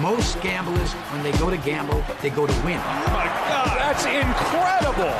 [0.00, 2.78] most gamblers, when they go to gamble, they go to win.
[2.78, 5.12] Oh my God, that's incredible.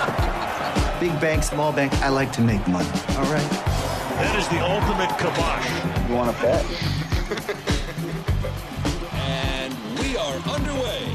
[0.99, 2.89] Big bank, small bank, I like to make money.
[3.11, 3.51] All right.
[4.21, 6.09] That is the ultimate kibosh.
[6.09, 6.65] You want to bet?
[9.13, 11.13] And we are underway.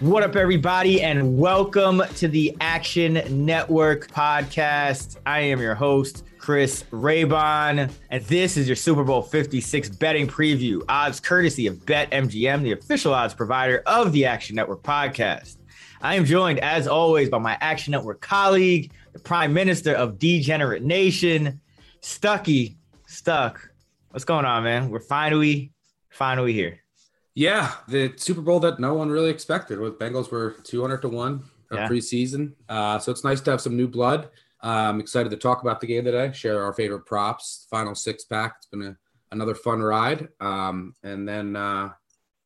[0.00, 5.16] What up, everybody, and welcome to the Action Network podcast.
[5.26, 10.80] I am your host, Chris Raybon, and this is your Super Bowl 56 betting preview.
[10.88, 15.56] Odds courtesy of BetMGM, the official odds provider of the Action Network podcast.
[16.00, 20.84] I am joined, as always, by my Action Network colleague, the Prime Minister of Degenerate
[20.84, 21.60] Nation,
[22.00, 22.76] Stuckey.
[23.08, 23.68] Stuck.
[24.10, 24.88] What's going on, man?
[24.88, 25.72] We're finally,
[26.10, 26.78] finally here.
[27.34, 29.80] Yeah, the Super Bowl that no one really expected.
[29.80, 31.88] With Bengals were 200 to 1 Yeah.
[31.88, 32.52] preseason.
[32.68, 34.28] Uh, so it's nice to have some new blood.
[34.60, 38.54] I'm excited to talk about the game today, share our favorite props, final six pack.
[38.58, 38.96] It's been a,
[39.32, 40.28] another fun ride.
[40.40, 41.90] Um, and then, uh,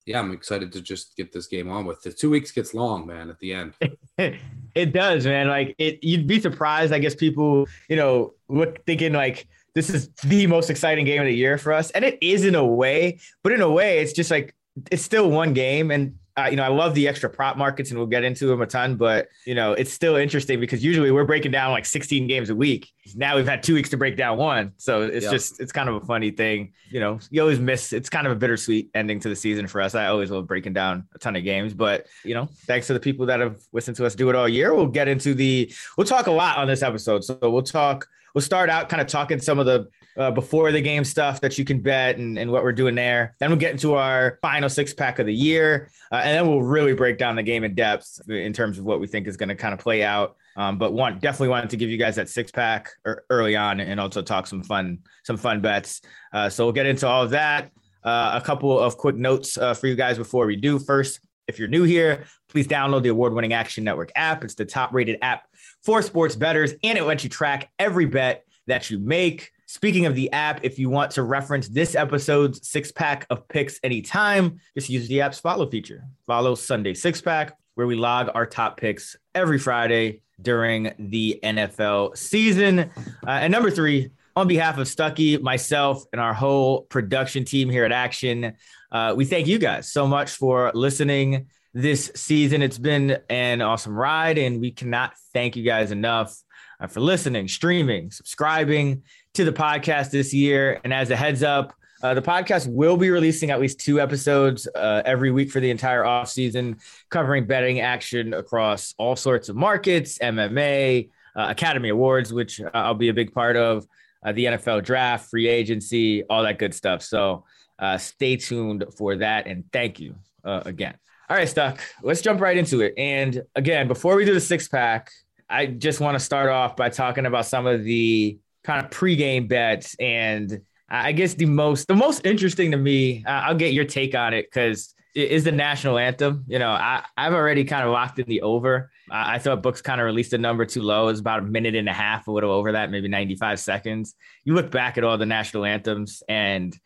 [0.07, 2.03] yeah, I'm excited to just get this game on with.
[2.03, 3.75] The two weeks gets long, man, at the end.
[4.75, 5.49] it does, man.
[5.49, 6.93] Like it, you'd be surprised.
[6.93, 11.27] I guess people, you know, look thinking like this is the most exciting game of
[11.27, 13.21] the year for us, and it is in a way.
[13.43, 14.55] But in a way, it's just like
[14.91, 17.99] it's still one game, and uh, you know, I love the extra prop markets, and
[17.99, 18.97] we'll get into them a ton.
[18.97, 22.55] But you know, it's still interesting because usually we're breaking down like 16 games a
[22.55, 22.91] week.
[23.15, 25.97] Now we've had two weeks to break down one, so it's just it's kind of
[25.97, 26.73] a funny thing.
[26.91, 27.93] You know, you always miss.
[27.93, 29.95] It's kind of a bittersweet ending to the season for us.
[29.95, 33.01] I always love breaking down a ton of games, but you know, thanks to the
[33.01, 34.75] people that have listened to us do it all year.
[34.75, 35.73] We'll get into the.
[35.97, 38.09] We'll talk a lot on this episode, so we'll talk.
[38.35, 41.59] We'll start out kind of talking some of the uh, before the game stuff that
[41.59, 43.35] you can bet and, and what we're doing there.
[43.39, 45.91] Then we'll get into our final six pack of the year.
[46.13, 49.01] Uh, and then we'll really break down the game in depth in terms of what
[49.01, 50.37] we think is going to kind of play out.
[50.57, 53.81] Um, but one definitely wanted to give you guys that six pack er- early on
[53.81, 56.03] and also talk some fun, some fun bets.
[56.33, 57.71] Uh, so we'll get into all of that.
[58.03, 60.79] Uh, a couple of quick notes uh, for you guys before we do.
[60.79, 64.43] First, if you're new here, please download the award winning Action Network app.
[64.45, 65.47] It's the top rated app
[65.85, 69.51] for sports bettors, and it lets you track every bet that you make.
[69.73, 73.79] Speaking of the app, if you want to reference this episode's six pack of picks
[73.85, 76.03] anytime, just use the app's follow feature.
[76.27, 82.17] Follow Sunday Six Pack, where we log our top picks every Friday during the NFL
[82.17, 82.81] season.
[82.81, 87.85] Uh, and number three, on behalf of Stuckey, myself, and our whole production team here
[87.85, 88.55] at Action,
[88.91, 92.61] uh, we thank you guys so much for listening this season.
[92.61, 96.37] It's been an awesome ride, and we cannot thank you guys enough
[96.81, 99.03] uh, for listening, streaming, subscribing
[99.35, 100.81] to the podcast this year.
[100.85, 104.67] And as a heads up, uh, the podcast will be releasing at least two episodes
[104.75, 106.79] uh, every week for the entire off season,
[107.11, 112.95] covering betting action across all sorts of markets, MMA, uh, Academy Awards, which uh, I'll
[112.95, 113.87] be a big part of,
[114.25, 117.03] uh, the NFL draft, free agency, all that good stuff.
[117.03, 117.45] So
[117.79, 119.47] uh, stay tuned for that.
[119.47, 120.95] And thank you again.
[121.29, 122.95] All right, Stuck, let's jump right into it.
[122.97, 125.13] And again, before we do the six pack,
[125.49, 128.39] I just want to start off by talking about some of the
[128.71, 133.25] kind of pregame bets and I guess the most the most interesting to me.
[133.27, 136.45] Uh, I'll get your take on it because it is the national anthem.
[136.49, 138.91] You know, I I've already kind of locked in the over.
[139.11, 141.09] I, I thought books kind of released a number too low.
[141.09, 144.15] It's about a minute and a half, a little over that, maybe ninety five seconds.
[144.45, 146.77] You look back at all the national anthems and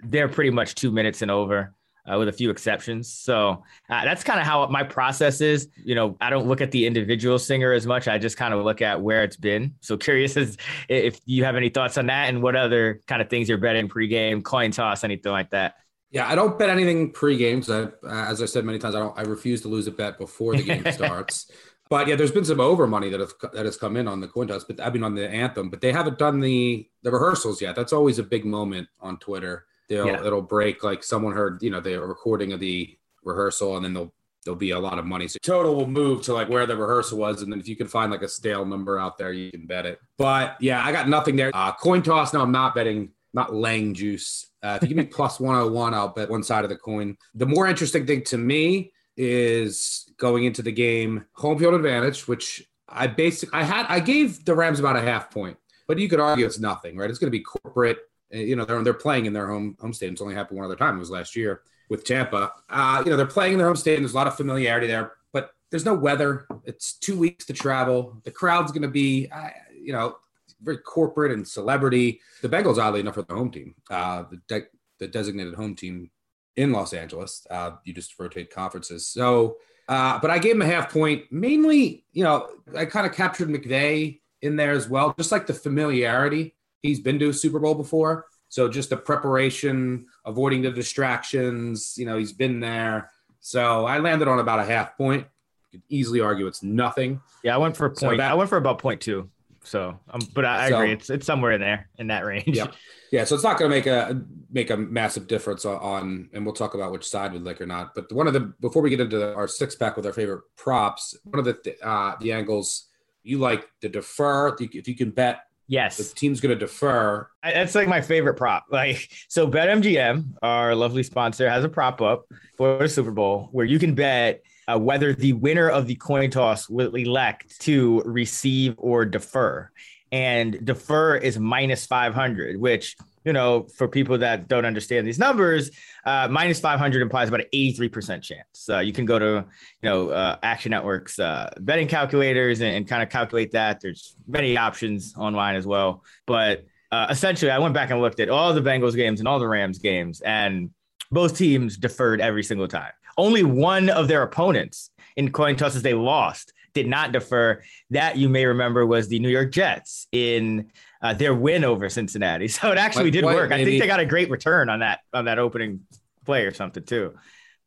[0.00, 1.74] they're pretty much two minutes and over.
[2.10, 3.12] Uh, with a few exceptions.
[3.12, 5.68] So uh, that's kind of how my process is.
[5.84, 8.08] You know, I don't look at the individual singer as much.
[8.08, 9.74] I just kind of look at where it's been.
[9.80, 10.56] So curious as
[10.88, 13.88] if you have any thoughts on that and what other kind of things you're betting
[13.88, 15.74] pregame, coin toss, anything like that.
[16.10, 19.18] Yeah, I don't bet anything pre-game because, as I said many times, I don't.
[19.18, 21.50] I refuse to lose a bet before the game starts.
[21.88, 24.28] But yeah, there's been some over money that have that has come in on the
[24.28, 27.62] coin toss, but I mean on the anthem, but they haven't done the the rehearsals
[27.62, 27.74] yet.
[27.74, 29.64] That's always a big moment on Twitter.
[29.92, 30.26] They'll yeah.
[30.26, 34.12] it'll break like someone heard, you know, the recording of the rehearsal, and then they'll
[34.42, 35.28] there'll be a lot of money.
[35.28, 37.88] So total will move to like where the rehearsal was, and then if you can
[37.88, 40.00] find like a stale number out there, you can bet it.
[40.16, 41.50] But yeah, I got nothing there.
[41.52, 42.32] Uh, coin toss.
[42.32, 43.10] No, I'm not betting.
[43.34, 44.50] Not laying juice.
[44.62, 47.18] Uh, if you give me plus 101, I'll bet one side of the coin.
[47.34, 52.66] The more interesting thing to me is going into the game home field advantage, which
[52.88, 56.20] I basically I had I gave the Rams about a half point, but you could
[56.20, 57.10] argue it's nothing, right?
[57.10, 57.98] It's going to be corporate.
[58.32, 60.14] Uh, you know, they're they're playing in their home home stadium.
[60.14, 60.96] It's only happened one other time.
[60.96, 62.52] It was last year with Tampa.
[62.68, 64.02] Uh, you know, they're playing in their home stadium.
[64.02, 66.46] There's a lot of familiarity there, but there's no weather.
[66.64, 68.20] It's two weeks to travel.
[68.24, 70.16] The crowd's going to be, uh, you know,
[70.62, 72.20] very corporate and celebrity.
[72.40, 74.68] The Bengals, oddly enough, are the home team, uh, the, de-
[74.98, 76.10] the designated home team
[76.56, 77.46] in Los Angeles.
[77.50, 79.06] Uh, you just rotate conferences.
[79.06, 79.56] So,
[79.88, 81.24] uh, but I gave him a half point.
[81.30, 85.54] Mainly, you know, I kind of captured McVay in there as well, just like the
[85.54, 86.54] familiarity.
[86.82, 88.26] He's been to a Super Bowl before.
[88.48, 91.94] So just the preparation, avoiding the distractions.
[91.96, 93.10] You know, he's been there.
[93.40, 95.26] So I landed on about a half point.
[95.70, 97.20] Could easily argue it's nothing.
[97.42, 97.98] Yeah, I went for a point.
[97.98, 99.30] So that, I went for about point two.
[99.64, 100.92] So, um, but I, I so, agree.
[100.92, 102.56] It's it's somewhere in there in that range.
[102.56, 102.66] Yeah,
[103.10, 103.24] yeah.
[103.24, 104.20] So it's not going to make a
[104.50, 107.66] make a massive difference on, on, and we'll talk about which side we like or
[107.66, 107.94] not.
[107.94, 110.42] But one of the before we get into the, our six pack with our favorite
[110.56, 112.88] props, one of the uh, the angles
[113.22, 114.54] you like to defer.
[114.60, 115.96] If you can bet Yes.
[115.96, 117.26] The team's going to defer.
[117.42, 118.66] I, that's like my favorite prop.
[118.70, 122.26] Like, so BetMGM, our lovely sponsor, has a prop up
[122.58, 126.30] for the Super Bowl where you can bet uh, whether the winner of the coin
[126.30, 129.70] toss will elect to receive or defer.
[130.12, 135.70] And defer is minus 500, which, you know, for people that don't understand these numbers,
[136.04, 138.68] uh, minus 500 implies about an 83% chance.
[138.68, 139.44] Uh, you can go to,
[139.82, 143.80] you know, uh, Action Network's uh, betting calculators and, and kind of calculate that.
[143.80, 146.04] There's many options online as well.
[146.26, 149.38] But uh, essentially, I went back and looked at all the Bengals games and all
[149.38, 150.70] the Rams games, and
[151.10, 152.92] both teams deferred every single time.
[153.16, 157.62] Only one of their opponents in coin tosses they lost did not defer.
[157.90, 160.70] That you may remember was the New York Jets in
[161.02, 162.48] uh, their win over Cincinnati.
[162.52, 163.50] So it actually did work.
[163.50, 163.62] Maybe.
[163.62, 165.80] I think they got a great return on that on that opening
[166.24, 167.14] play or something too.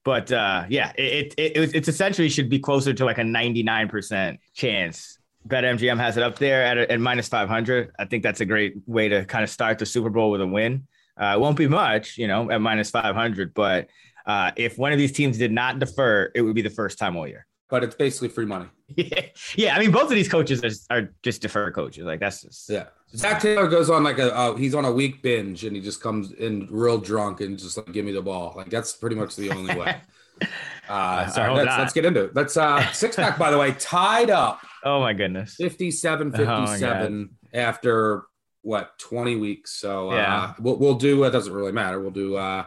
[0.03, 4.37] But uh, yeah, it, it, it it's essentially should be closer to like a 99%
[4.53, 5.17] chance.
[5.47, 7.91] BetMGM has it up there at, at minus 500.
[7.97, 10.47] I think that's a great way to kind of start the Super Bowl with a
[10.47, 10.87] win.
[11.19, 13.87] Uh, it won't be much, you know, at minus 500, but
[14.25, 17.15] uh, if one of these teams did not defer, it would be the first time
[17.15, 17.45] all year.
[17.69, 18.67] But it's basically free money.
[18.95, 19.21] Yeah,
[19.55, 19.75] yeah.
[19.75, 22.05] I mean, both of these coaches are, are just defer coaches.
[22.05, 22.85] Like that's just yeah.
[23.15, 26.01] Zac Taylor goes on like a uh, he's on a week binge and he just
[26.01, 28.53] comes in real drunk and just like give me the ball.
[28.55, 29.97] Like that's pretty much the only way.
[30.87, 32.35] Uh, sorry, let's, let's, get into it.
[32.35, 34.59] Let's uh six pack by the way tied up.
[34.83, 35.55] Oh my goodness.
[35.55, 38.25] 57 57 oh after
[38.61, 39.71] what 20 weeks.
[39.79, 41.99] So uh, yeah, we'll, we'll do it doesn't really matter.
[41.99, 42.65] We'll do uh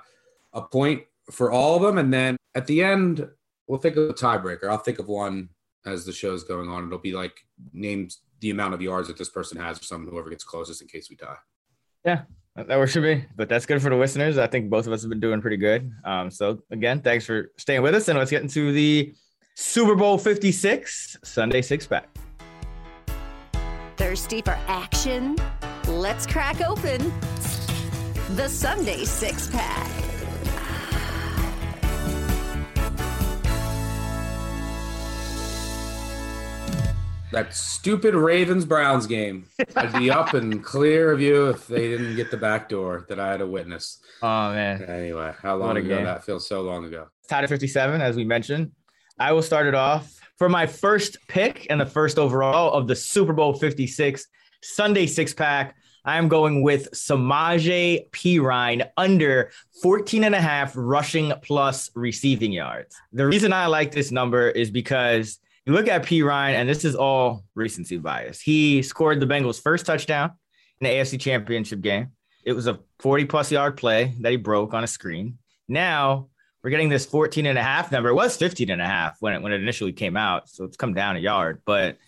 [0.53, 1.99] a point for all of them.
[1.99, 3.29] And then at the end,
[3.69, 4.69] we'll think of a tiebreaker.
[4.69, 5.51] I'll think of one
[5.87, 6.87] as the show's going on.
[6.87, 7.39] It'll be like
[7.73, 10.89] names the amount of yards that this person has or someone whoever gets closest in
[10.89, 11.36] case we tie.
[12.05, 12.22] Yeah,
[12.56, 13.24] that works for me.
[13.36, 14.39] But that's good for the listeners.
[14.39, 15.91] I think both of us have been doing pretty good.
[16.05, 18.08] Um, so again, thanks for staying with us.
[18.08, 19.15] And let's get into the
[19.55, 22.08] Super Bowl 56 Sunday six pack.
[23.96, 25.36] Thirsty for action?
[25.89, 27.13] Let's crack open
[28.36, 30.07] the Sunday six pack.
[37.32, 39.47] That stupid Ravens Browns game.
[39.77, 43.20] I'd be up and clear of you if they didn't get the back door that
[43.20, 43.99] I had to witness.
[44.23, 44.82] Oh man.
[44.85, 46.05] Anyway, how long ago game.
[46.05, 47.08] that feels so long ago.
[47.29, 48.73] Tied at 57, as we mentioned.
[49.19, 52.97] I will start it off for my first pick and the first overall of the
[52.97, 54.27] Super Bowl 56
[54.63, 55.77] Sunday six pack.
[56.05, 59.51] I'm going with Samaje Perine under
[59.82, 62.97] 14 and a half rushing plus receiving yards.
[63.13, 66.96] The reason I like this number is because you look at Perine, and this is
[66.96, 68.41] all recency bias.
[68.41, 70.32] He scored the Bengals' first touchdown
[70.81, 72.13] in the AFC Championship game.
[72.43, 75.37] It was a 40 plus yard play that he broke on a screen.
[75.69, 76.29] Now
[76.63, 78.08] we're getting this 14 and a half number.
[78.08, 80.48] It was 15 and a half when it, when it initially came out.
[80.48, 81.60] So it's come down a yard.
[81.67, 81.98] But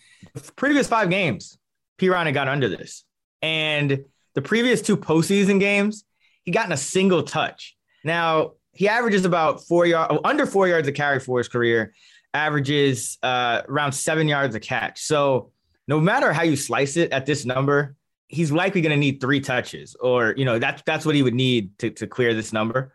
[0.55, 1.59] previous five games,
[1.99, 3.03] Perine had got under this.
[3.43, 6.03] And the previous two postseason games,
[6.43, 7.77] he gotten a single touch.
[8.03, 11.93] Now, he averages about four yards, under four yards a carry for his career,
[12.33, 15.01] averages uh, around seven yards a catch.
[15.01, 15.51] So
[15.87, 17.95] no matter how you slice it at this number,
[18.27, 21.33] he's likely going to need three touches, or you know that's that's what he would
[21.33, 22.93] need to to clear this number,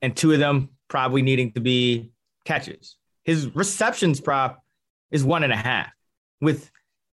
[0.00, 2.12] and two of them probably needing to be
[2.44, 2.96] catches.
[3.24, 4.62] His receptions prop
[5.10, 5.92] is one and a half
[6.40, 6.70] with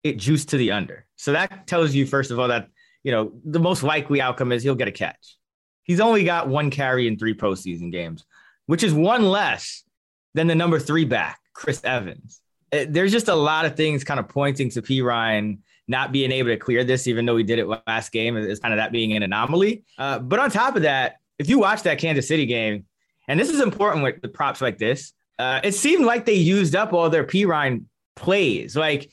[0.04, 1.06] it juiced to the under.
[1.16, 2.70] So that tells you first of all that
[3.04, 5.38] you know the most likely outcome is he'll get a catch.
[5.84, 8.26] He's only got one carry in three postseason games,
[8.68, 9.84] which is one less
[10.34, 12.42] than the number three back, Chris Evans.
[12.72, 16.50] Uh, there's just a lot of things kind of pointing to Perine not being able
[16.50, 19.14] to clear this, even though he did it last game, is kind of that being
[19.14, 19.84] an anomaly.
[19.98, 22.86] Uh, but on top of that, if you watch that Kansas City game,
[23.28, 26.76] and this is important with the props like this, uh, it seemed like they used
[26.76, 27.86] up all their Perine
[28.16, 28.76] plays.
[28.76, 29.12] Like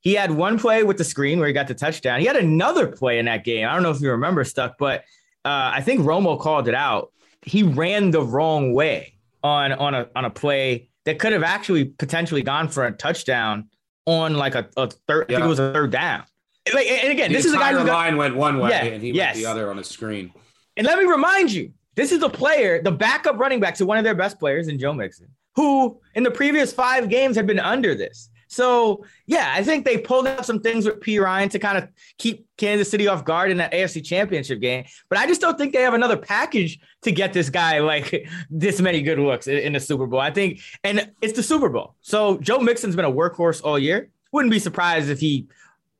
[0.00, 2.20] he had one play with the screen where he got the touchdown.
[2.20, 3.66] He had another play in that game.
[3.66, 5.00] I don't know if you remember stuff, but
[5.44, 7.12] uh, I think Romo called it out.
[7.42, 11.84] He ran the wrong way on on a on a play that could have actually
[11.84, 13.68] potentially gone for a touchdown
[14.06, 15.26] on like a, a third.
[15.28, 15.36] Yeah.
[15.36, 16.24] I think it was a third down.
[16.72, 19.02] Like, and again, the this is a guy who line went one way yeah, and
[19.02, 19.34] he yes.
[19.34, 20.32] went the other on the screen.
[20.76, 23.98] And let me remind you, this is a player, the backup running back to one
[23.98, 27.58] of their best players in Joe Mixon, who in the previous five games had been
[27.58, 28.30] under this.
[28.52, 32.46] So yeah, I think they pulled out some things with Perine to kind of keep
[32.58, 34.84] Kansas City off guard in that AFC Championship game.
[35.08, 38.78] But I just don't think they have another package to get this guy like this
[38.80, 40.20] many good looks in, the Super Bowl.
[40.20, 44.10] I think, and it's the Super Bowl, so Joe Mixon's been a workhorse all year.
[44.32, 45.46] Wouldn't be surprised if he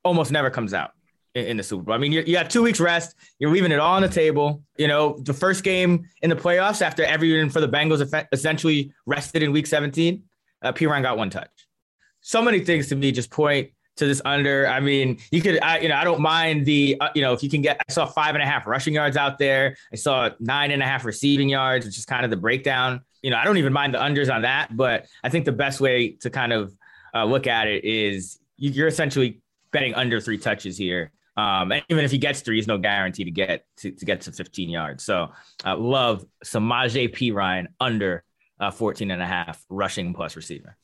[0.04, 0.92] almost never comes out
[1.35, 1.94] in, the Super Bowl.
[1.94, 3.14] I mean, you have two weeks rest.
[3.38, 4.62] You're leaving it all on the table.
[4.76, 9.42] You know, the first game in the playoffs after everyone for the Bengals essentially rested
[9.42, 10.23] in Week 17.
[10.61, 11.49] Uh, Perine got one touch
[12.23, 14.67] so many things to me just point to this under.
[14.67, 17.43] I mean, you could, I, you know, I don't mind the, uh, you know, if
[17.43, 19.76] you can get, I saw five and a half rushing yards out there.
[19.93, 23.02] I saw nine and a half receiving yards, which is kind of the breakdown.
[23.23, 25.81] You know, I don't even mind the unders on that, but I think the best
[25.81, 26.75] way to kind of
[27.14, 29.41] uh, look at it is you're essentially
[29.73, 31.12] betting under three touches here.
[31.37, 34.23] Um, and even if he gets three, he's no guarantee to get to, to get
[34.23, 35.05] to 15 yards.
[35.05, 35.33] So
[35.64, 38.25] uh, love Samaje Perine under
[38.61, 40.76] uh, 14 and a half rushing plus receiver.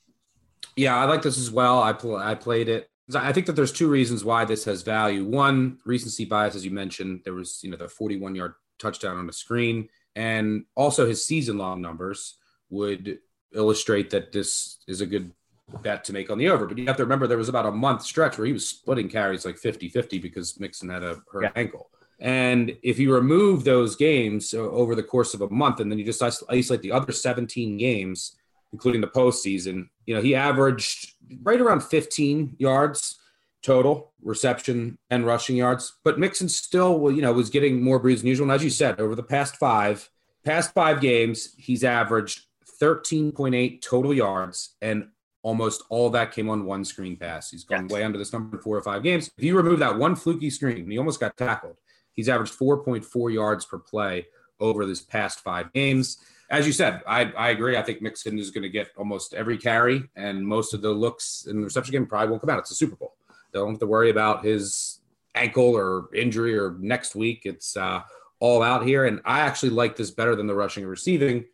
[0.79, 1.83] Yeah, I like this as well.
[1.83, 2.89] I pl- I played it.
[3.13, 5.25] I think that there's two reasons why this has value.
[5.25, 9.27] One, recency bias, as you mentioned, there was you know the 41 yard touchdown on
[9.27, 12.37] the screen, and also his season long numbers
[12.69, 13.19] would
[13.53, 15.33] illustrate that this is a good
[15.81, 16.65] bet to make on the over.
[16.65, 19.09] But you have to remember there was about a month stretch where he was splitting
[19.09, 21.51] carries like 50-50 because Mixon had a hurt yeah.
[21.57, 21.89] ankle.
[22.21, 25.99] And if you remove those games uh, over the course of a month, and then
[25.99, 28.37] you just isolate the other 17 games,
[28.71, 29.89] including the postseason.
[30.09, 31.13] You know, he averaged
[31.43, 33.19] right around 15 yards
[33.61, 38.29] total reception and rushing yards, but Mixon still, you know, was getting more breeds than
[38.29, 38.45] usual.
[38.45, 40.09] And as you said, over the past five,
[40.43, 42.47] past five games, he's averaged
[42.81, 45.09] 13.8 total yards and
[45.43, 47.51] almost all that came on one screen pass.
[47.51, 47.91] He's gone yes.
[47.91, 49.29] way under this number in four or five games.
[49.37, 51.77] If you remove that one fluky screen, he almost got tackled.
[52.13, 54.25] He's averaged 4.4 yards per play
[54.59, 56.17] over this past five games
[56.49, 57.77] as you said, I, I agree.
[57.77, 61.45] I think Mixon is going to get almost every carry, and most of the looks
[61.47, 62.59] in the reception game probably won't come out.
[62.59, 63.15] It's a Super Bowl.
[63.51, 64.99] They don't have to worry about his
[65.35, 67.41] ankle or injury or next week.
[67.45, 68.01] It's uh,
[68.39, 69.05] all out here.
[69.05, 71.45] And I actually like this better than the rushing and receiving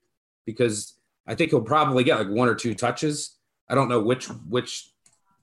[0.45, 0.93] because
[1.27, 3.37] I think he'll probably get like one or two touches.
[3.69, 4.91] I don't know which which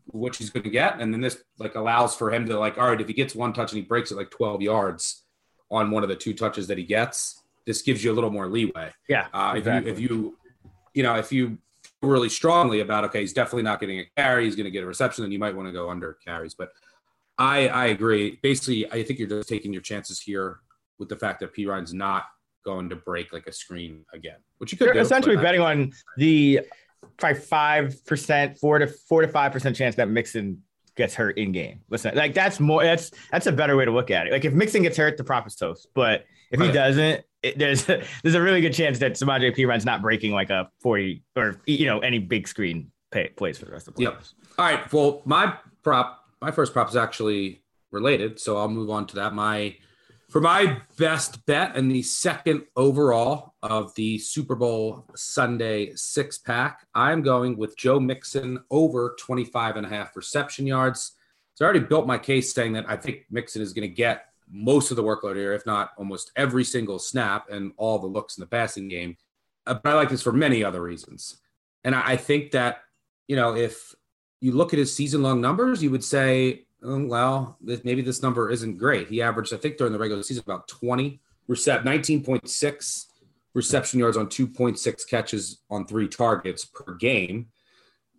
[0.07, 2.89] which he's going to get, and then this like allows for him to like, all
[2.89, 5.23] right, if he gets one touch and he breaks it like 12 yards
[5.71, 8.49] on one of the two touches that he gets, this gives you a little more
[8.49, 8.93] leeway.
[9.09, 9.27] Yeah.
[9.33, 9.91] Uh, exactly.
[9.91, 10.39] if, you, if you,
[10.95, 11.59] you know, if you
[12.03, 14.87] really strongly about, okay, he's definitely not getting a carry, he's going to get a
[14.87, 16.55] reception, then you might want to go under carries.
[16.55, 16.71] But
[17.39, 18.39] I, I agree.
[18.43, 20.59] Basically, I think you're just taking your chances here
[20.99, 22.25] with the fact that Perine's not
[22.65, 26.61] going to break like a screen again, which you could do, essentially betting on the
[27.19, 30.63] five percent, four to four to five percent chance that Mixon
[30.97, 31.81] gets hurt in game.
[31.91, 34.33] Listen, like that's more that's that's a better way to look at it.
[34.33, 35.89] Like if Mixon gets hurt, the prop is toast.
[35.95, 36.67] But if right.
[36.67, 40.33] he doesn't, it, there's a, there's a really good chance that Samaje Perine's not breaking
[40.33, 43.95] like a 40 or you know any big screen pay, plays for the rest of
[43.95, 44.35] the playoffs.
[44.39, 44.59] Yep.
[44.59, 44.93] All right.
[44.93, 49.35] Well, my prop, my first prop is actually related, so I'll move on to that.
[49.35, 49.77] My
[50.33, 56.87] for my best bet and the second overall of the Super Bowl Sunday six pack,
[56.95, 61.13] I'm going with Joe Mixon over 25 and a half reception yards.
[61.53, 64.32] So I already built my case saying that I think Mixon is going to get
[64.53, 68.37] most of the workload here, if not almost every single snap and all the looks
[68.37, 69.17] in the passing game.
[69.67, 71.39] Uh, but I like this for many other reasons.
[71.85, 72.83] And I, I think that,
[73.29, 73.95] you know, if
[74.41, 78.51] you look at his season long numbers, you would say, oh, well, maybe this number
[78.51, 79.09] isn't great.
[79.09, 83.07] He averaged, I think, during the regular season about 20 recept 19.6
[83.55, 87.49] reception yards on 2.6 catches on three targets per game.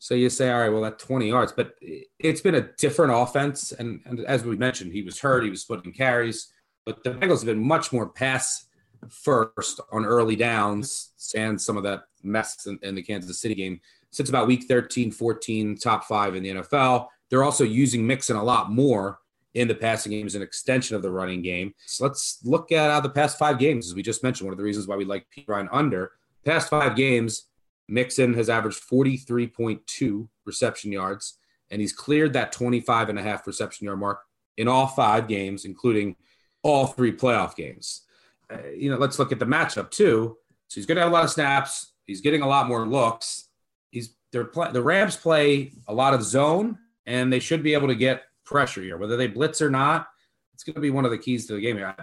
[0.03, 1.75] So you say, all right, well, that's 20 yards, but
[2.19, 3.71] it's been a different offense.
[3.71, 6.51] And, and as we mentioned, he was hurt, he was splitting carries,
[6.85, 8.65] but the Bengals have been much more pass
[9.07, 13.79] first on early downs and some of that mess in, in the Kansas City game
[14.11, 17.07] since about week 13, 14, top five in the NFL.
[17.29, 19.19] They're also using Mixon a lot more
[19.53, 21.73] in the passing game as an extension of the running game.
[21.85, 24.47] So let's look at uh, the past five games, as we just mentioned.
[24.47, 26.11] One of the reasons why we like Perine under
[26.43, 27.45] past five games,
[27.87, 31.37] Mixon has averaged 43.2 reception yards,
[31.69, 34.21] and he's cleared that 25 and a half reception yard mark
[34.57, 36.15] in all five games, including
[36.61, 38.01] all three playoff games.
[38.49, 40.37] Uh, you know, let's look at the matchup too.
[40.67, 41.93] So he's going to have a lot of snaps.
[42.05, 43.49] He's getting a lot more looks.
[43.91, 47.87] He's they're play, the Rams play a lot of zone, and they should be able
[47.87, 50.07] to get pressure here, whether they blitz or not.
[50.53, 51.95] It's going to be one of the keys to the game here.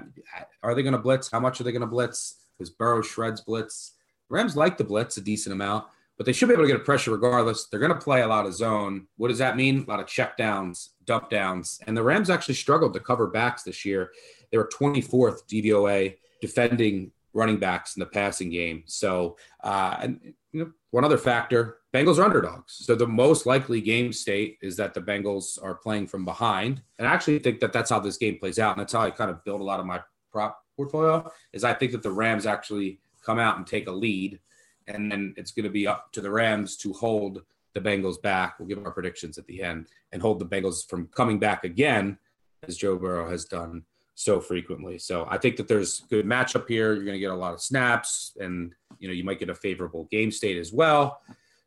[0.63, 1.31] Are they going to blitz?
[1.31, 2.37] How much are they going to blitz?
[2.57, 3.93] Because Burrow shreds blitz.
[4.31, 6.85] Rams like the blitz a decent amount, but they should be able to get a
[6.85, 7.67] pressure regardless.
[7.67, 9.07] They're going to play a lot of zone.
[9.17, 9.85] What does that mean?
[9.87, 11.81] A lot of check downs, dump downs.
[11.87, 14.13] And the Rams actually struggled to cover backs this year.
[14.51, 18.83] They were 24th DVOA defending running backs in the passing game.
[18.87, 22.75] So, uh, and you know, one other factor, Bengals are underdogs.
[22.85, 26.83] So the most likely game state is that the Bengals are playing from behind.
[26.99, 28.77] And I actually think that that's how this game plays out.
[28.77, 31.75] And that's how I kind of build a lot of my prop portfolio is I
[31.75, 34.41] think that the Rams actually come out and take a lead.
[34.89, 37.43] And then it's going to be up to the Rams to hold
[37.75, 38.59] the Bengals back.
[38.59, 42.19] We'll give our predictions at the end and hold the Bengals from coming back again,
[42.67, 43.85] as Joe Burrow has done
[44.17, 44.99] so frequently.
[44.99, 46.93] So I think that there's good matchup here.
[46.95, 49.55] You're going to get a lot of snaps, and you know you might get a
[49.55, 51.21] favorable game state as well.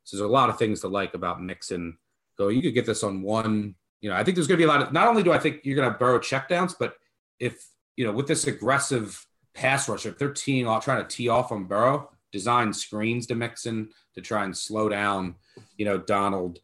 [0.04, 1.96] So there's a lot of things to like about Mixon.
[2.36, 3.74] Go, you could get this on one.
[4.02, 4.92] You know, I think there's going to be a lot of.
[4.92, 6.94] Not only do I think you're going to have Burrow checkdowns, but
[7.40, 7.66] if
[7.96, 11.52] you know with this aggressive pass rush, if they're teeing off, trying to tee off
[11.52, 15.36] on Burrow, design screens to Mixon to try and slow down,
[15.76, 16.58] you know, Donald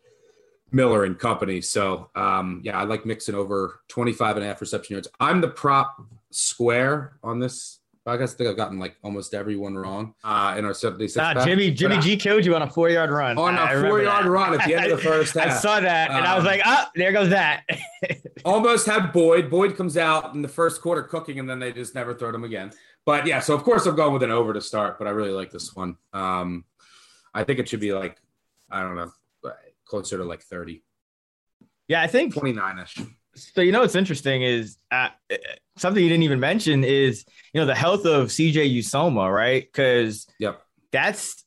[0.72, 1.60] Miller and company.
[1.60, 5.08] So um, yeah, I like Mixon over 25 and a half reception yards.
[5.18, 5.96] I'm the prop
[6.30, 7.79] square on this
[8.10, 11.16] I guess I think I've gotten like almost everyone wrong uh, in our 76.
[11.16, 13.38] Nah, Jimmy Jimmy G killed you on a four yard run.
[13.38, 14.30] On a four yard that.
[14.30, 15.46] run at the end of the first half.
[15.46, 17.64] I saw that and um, I was um, like, oh, there goes that.
[18.44, 19.50] almost had Boyd.
[19.50, 22.44] Boyd comes out in the first quarter cooking and then they just never throw him
[22.44, 22.72] again.
[23.06, 25.30] But yeah, so of course I'm going with an over to start, but I really
[25.30, 25.96] like this one.
[26.12, 26.64] Um,
[27.32, 28.18] I think it should be like,
[28.70, 29.10] I don't know,
[29.90, 30.82] closer to like 30.
[31.88, 32.98] Yeah, I think 29 ish.
[33.34, 35.08] So you know what's interesting is uh,
[35.76, 39.62] something you didn't even mention is you know the health of CJ Uzomah, right?
[39.64, 41.44] Because yep, that's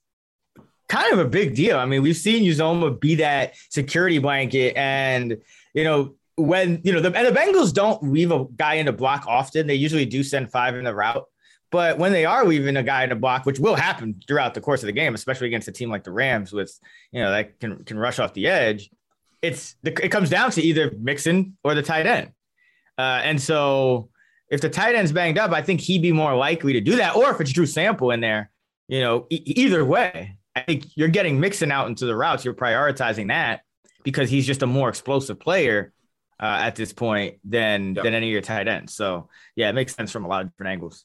[0.88, 1.78] kind of a big deal.
[1.78, 5.38] I mean, we've seen Uzomah be that security blanket, and
[5.74, 8.94] you know when you know the and the Bengals don't leave a guy in the
[8.94, 9.68] block often.
[9.68, 11.26] They usually do send five in the route.
[11.72, 14.62] But when they are leaving a guy in a block, which will happen throughout the
[14.62, 16.80] course of the game, especially against a team like the Rams, with
[17.12, 18.92] you know that can can rush off the edge,
[19.44, 22.32] it's it comes down to either Mixon or the tight end.
[22.98, 24.10] Uh, and so
[24.50, 27.16] if the tight end's banged up, I think he'd be more likely to do that.
[27.16, 28.50] Or if it's Drew Sample in there,
[28.88, 32.46] you know, e- either way, I think you're getting Mixon out into the routes.
[32.46, 33.62] You're prioritizing that
[34.04, 35.92] because he's just a more explosive player
[36.40, 38.04] uh, at this point than yep.
[38.04, 38.96] than any of your tight ends.
[38.96, 41.04] So yeah, it makes sense from a lot of different angles.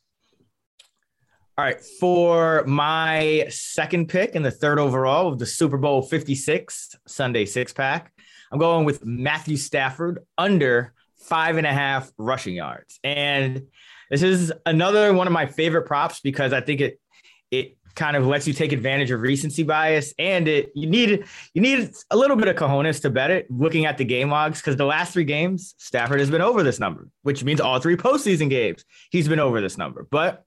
[1.57, 6.95] All right, for my second pick and the third overall of the Super Bowl 56
[7.09, 8.13] Sunday six pack,
[8.51, 12.99] I'm going with Matthew Stafford under five and a half rushing yards.
[13.05, 13.67] And
[14.11, 17.01] this is another one of my favorite props because I think it
[17.51, 21.61] it kind of lets you take advantage of recency bias and it you need you
[21.61, 24.77] need a little bit of cojones to bet it looking at the game logs because
[24.77, 28.49] the last three games Stafford has been over this number, which means all three postseason
[28.49, 30.07] games he's been over this number.
[30.11, 30.45] But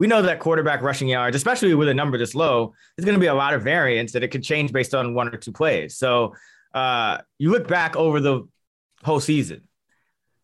[0.00, 3.20] we know that quarterback rushing yards, especially with a number this low, there's going to
[3.20, 5.98] be a lot of variance that it could change based on one or two plays.
[5.98, 6.34] So
[6.74, 8.48] uh, you look back over the
[9.02, 9.62] whole season,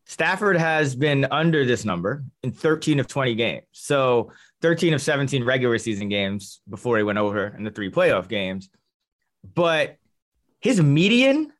[0.07, 3.65] Stafford has been under this number in 13 of 20 games.
[3.73, 4.31] So
[4.63, 8.71] 13 of 17 regular season games before he went over in the three playoff games.
[9.55, 9.97] But
[10.61, 11.53] his median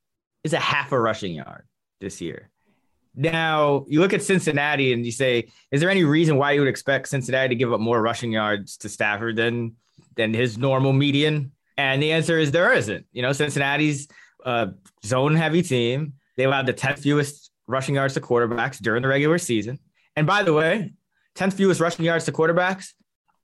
[0.45, 1.67] is a half a rushing yard
[2.01, 2.51] this year.
[3.17, 6.69] Now you look at Cincinnati and you say, is there any reason why you would
[6.69, 9.75] expect Cincinnati to give up more rushing yards to Stafford than
[10.15, 11.53] than his normal median?
[11.79, 13.07] And the answer is there isn't.
[13.13, 14.09] You know, Cincinnati's
[14.47, 14.73] a
[15.05, 16.15] zone heavy team.
[16.37, 19.79] They allowed the 10th fewest rushing yards to quarterbacks during the regular season.
[20.15, 20.95] And by the way,
[21.35, 22.93] 10th fewest rushing yards to quarterbacks,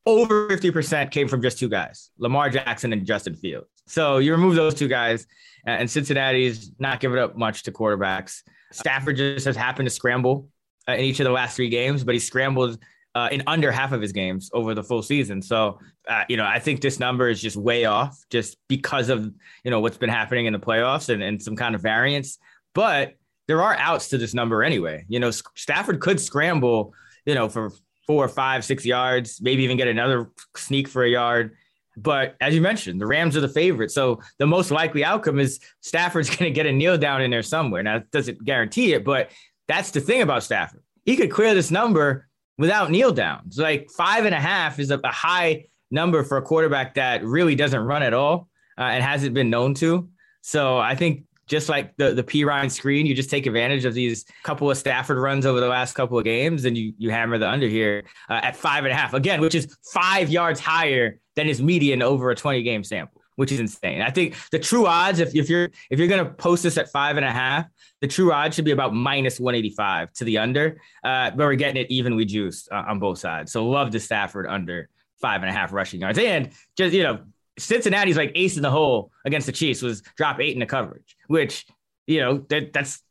[0.06, 3.68] over 50% came from just two guys, Lamar Jackson and Justin Fields.
[3.86, 5.26] So you remove those two guys,
[5.66, 8.42] and Cincinnati's not giving up much to quarterbacks.
[8.72, 10.48] Stafford just has happened to scramble
[10.88, 12.78] uh, in each of the last three games, but he scrambled
[13.14, 15.42] uh, in under half of his games over the full season.
[15.42, 19.30] So, uh, you know, I think this number is just way off just because of,
[19.64, 22.38] you know, what's been happening in the playoffs and, and some kind of variance.
[22.74, 23.16] But
[23.48, 25.04] there are outs to this number anyway.
[25.08, 26.94] You know, Stafford could scramble,
[27.26, 27.72] you know, for
[28.06, 31.54] four, five, six yards, maybe even get another sneak for a yard.
[31.96, 33.90] But as you mentioned, the Rams are the favorite.
[33.90, 37.42] So the most likely outcome is Stafford's going to get a kneel down in there
[37.42, 37.82] somewhere.
[37.82, 39.30] Now, it doesn't guarantee it, but
[39.68, 40.82] that's the thing about Stafford.
[41.04, 42.28] He could clear this number
[42.62, 43.58] without kneel downs.
[43.58, 47.56] Like five and a half is a, a high number for a quarterback that really
[47.56, 48.48] doesn't run at all
[48.78, 50.08] uh, and hasn't been known to.
[50.42, 54.24] So I think just like the the Perine screen, you just take advantage of these
[54.44, 57.50] couple of Stafford runs over the last couple of games, and you you hammer the
[57.50, 61.48] under here uh, at five and a half again, which is five yards higher than
[61.48, 64.02] his median over a 20 game sample, which is insane.
[64.02, 67.16] I think the true odds, if, if you're if you're gonna post this at five
[67.16, 67.66] and a half,
[68.00, 71.82] the true odds should be about minus 185 to the under, uh, but we're getting
[71.82, 73.52] it evenly juiced uh, on both sides.
[73.52, 74.88] So love the Stafford under
[75.20, 77.20] five and a half rushing yards, and just you know
[77.58, 81.16] Cincinnati's like ace in the hole against the Chiefs was drop eight in the coverage,
[81.26, 81.66] which
[82.06, 83.02] you know that that's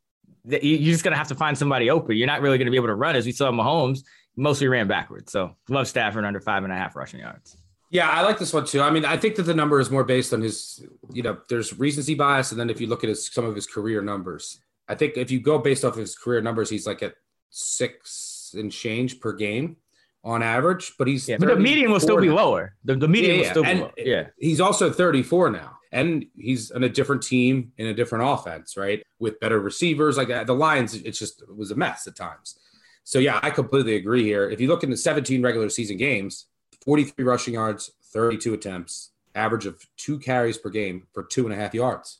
[0.45, 2.17] that you're just gonna have to find somebody open.
[2.17, 3.99] You're not really gonna be able to run as we saw Mahomes
[4.35, 5.31] mostly ran backwards.
[5.31, 7.57] So love Stafford under five and a half rushing yards.
[7.91, 8.81] Yeah, I like this one too.
[8.81, 11.77] I mean, I think that the number is more based on his, you know, there's
[11.77, 14.95] recency bias, and then if you look at his some of his career numbers, I
[14.95, 17.15] think if you go based off of his career numbers, he's like at
[17.49, 19.75] six and change per game
[20.23, 22.75] on average, but he's yeah, but the median will still be lower.
[22.83, 23.93] The, the median yeah, will still and be lower.
[23.97, 24.27] Yeah.
[24.39, 25.77] He's also 34 now.
[25.93, 29.03] And he's on a different team in a different offense, right?
[29.19, 30.15] With better receivers.
[30.15, 32.57] Like uh, the Lions, it's just it was a mess at times.
[33.03, 34.49] So yeah, I completely agree here.
[34.49, 36.45] If you look in the 17 regular season games,
[36.81, 41.55] 43 rushing yards, 32 attempts, average of two carries per game for two and a
[41.55, 42.19] half yards.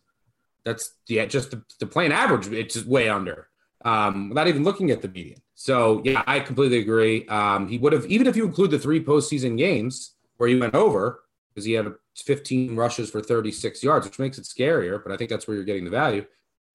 [0.64, 3.48] That's yeah, just the, the plain average, it's way under.
[3.84, 5.42] Um, without even looking at the median.
[5.56, 7.28] So yeah, I completely agree.
[7.28, 10.76] Um, he would have even if you include the three postseason games where he went
[10.76, 15.02] over because he had 15 rushes for 36 yards, which makes it scarier.
[15.04, 16.26] But I think that's where you're getting the value.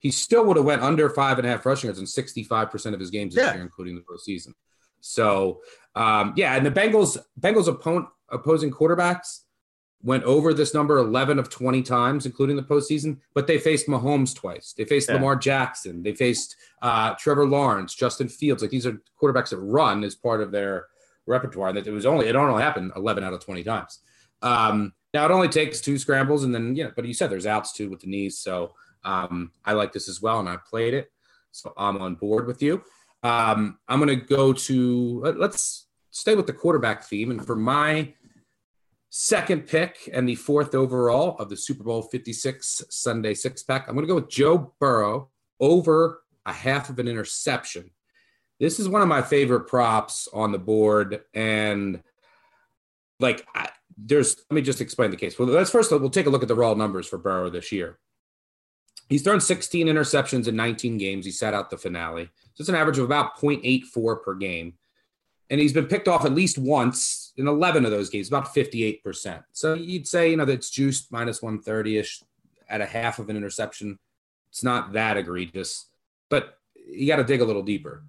[0.00, 2.94] He still would have went under five and a half rushing yards in 65 percent
[2.94, 3.54] of his games this yeah.
[3.54, 4.52] year, including the postseason.
[5.06, 5.60] So
[5.94, 9.40] um, yeah, and the Bengals Bengals opponent opposing quarterbacks
[10.02, 14.34] went over this number 11 of 20 times, including the postseason, but they faced Mahomes
[14.34, 14.72] twice.
[14.72, 15.14] They faced yeah.
[15.14, 16.02] Lamar Jackson.
[16.02, 18.62] They faced uh, Trevor Lawrence, Justin Fields.
[18.62, 20.86] Like these are quarterbacks that run as part of their
[21.26, 21.72] repertoire.
[21.72, 24.00] That it was only, it only happened 11 out of 20 times.
[24.42, 27.72] Um, now it only takes two scrambles and then, yeah, but you said there's outs
[27.72, 28.38] too with the knees.
[28.38, 30.40] So um, I like this as well.
[30.40, 31.10] And I played it.
[31.52, 32.82] So I'm on board with you.
[33.26, 37.32] Um, I'm going to go to, let's stay with the quarterback theme.
[37.32, 38.14] And for my
[39.10, 43.88] second pick and the fourth overall of the Super Bowl 56 Sunday six pack.
[43.88, 47.90] I'm going to go with Joe Burrow over a half of an interception.
[48.60, 51.22] This is one of my favorite props on the board.
[51.34, 52.02] And
[53.18, 55.36] like, I, there's, let me just explain the case.
[55.38, 57.98] Well, let's first, we'll take a look at the raw numbers for Burrow this year.
[59.08, 61.24] He's thrown 16 interceptions in 19 games.
[61.24, 62.24] He sat out the finale.
[62.54, 64.74] So it's an average of about 0.84 per game
[65.50, 69.44] and he's been picked off at least once in 11 of those games, about 58%.
[69.52, 72.22] So you'd say, you know, that's juiced minus 130 ish
[72.68, 73.98] at a half of an interception.
[74.50, 75.86] It's not that egregious,
[76.28, 78.04] but you got to dig a little deeper.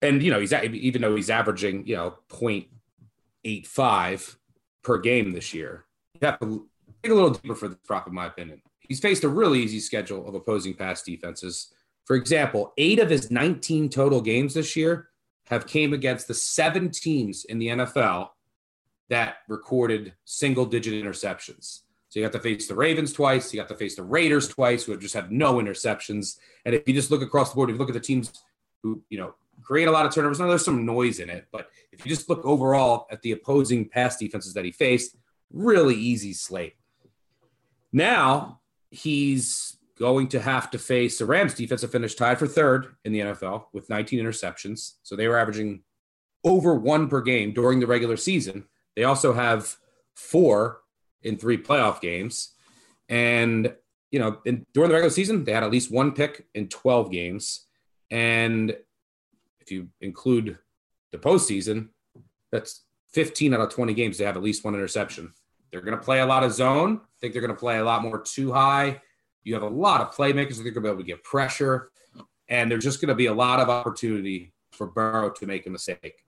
[0.00, 4.36] And, you know, he's even though he's averaging, you know, 0.85
[4.82, 5.84] per game this year,
[6.20, 6.68] you have to
[7.02, 8.62] dig a little deeper for the prop, in my opinion.
[8.88, 11.72] He's faced a really easy schedule of opposing pass defenses.
[12.04, 15.08] For example, eight of his 19 total games this year
[15.46, 18.28] have came against the seven teams in the NFL
[19.08, 21.80] that recorded single digit interceptions.
[22.08, 24.84] So you got to face the Ravens twice, you got to face the Raiders twice,
[24.84, 26.38] who have just had no interceptions.
[26.64, 28.32] And if you just look across the board, if you look at the teams
[28.82, 31.70] who, you know, create a lot of turnovers, now there's some noise in it, but
[31.92, 35.16] if you just look overall at the opposing pass defenses that he faced,
[35.52, 36.74] really easy slate.
[37.92, 38.60] Now
[38.94, 43.12] he's going to have to face the Rams defense that finished tied for third in
[43.12, 44.94] the NFL with 19 interceptions.
[45.02, 45.82] So they were averaging
[46.44, 48.64] over one per game during the regular season.
[48.96, 49.76] They also have
[50.14, 50.80] four
[51.22, 52.52] in three playoff games.
[53.08, 53.74] And,
[54.10, 57.10] you know, in, during the regular season, they had at least one pick in 12
[57.10, 57.66] games.
[58.10, 58.76] And
[59.60, 60.58] if you include
[61.12, 61.88] the postseason,
[62.52, 64.18] that's 15 out of 20 games.
[64.18, 65.32] They have at least one interception.
[65.74, 67.00] They're going to play a lot of zone.
[67.02, 69.00] I think they're going to play a lot more too high
[69.44, 71.90] you have a lot of playmakers that are going to be able to get pressure,
[72.48, 75.70] and there's just going to be a lot of opportunity for Burrow to make a
[75.70, 76.24] mistake.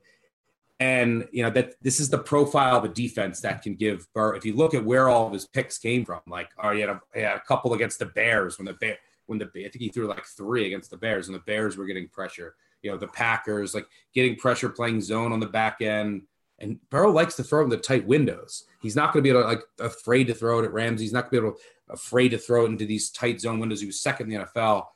[0.79, 4.37] And you know that this is the profile of a defense that can give Burrow.
[4.37, 6.91] If you look at where all of his picks came from, like oh, he had
[6.91, 9.77] a, he had a couple against the Bears when the Bear when the I think
[9.77, 12.55] he threw like three against the Bears and the Bears were getting pressure.
[12.83, 16.23] you know, the Packers, like getting pressure, playing zone on the back end.
[16.59, 18.65] And Burrow likes to throw in the tight windows.
[18.81, 21.05] He's not going to be able to, like afraid to throw it at Ramsey.
[21.05, 23.59] He's not going to be able to, afraid to throw it into these tight zone
[23.59, 23.81] windows.
[23.81, 24.87] He was second in the NFL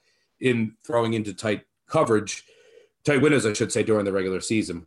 [0.41, 2.45] in throwing into tight coverage,
[3.05, 4.87] tight windows, I should say, during the regular season.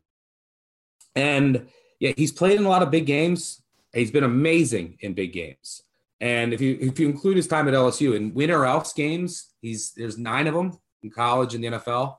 [1.15, 1.67] And
[1.99, 3.61] yeah, he's played in a lot of big games.
[3.93, 5.83] He's been amazing in big games.
[6.19, 9.91] And if you if you include his time at LSU in winner else games, he's
[9.91, 12.17] there's nine of them in college and the NFL.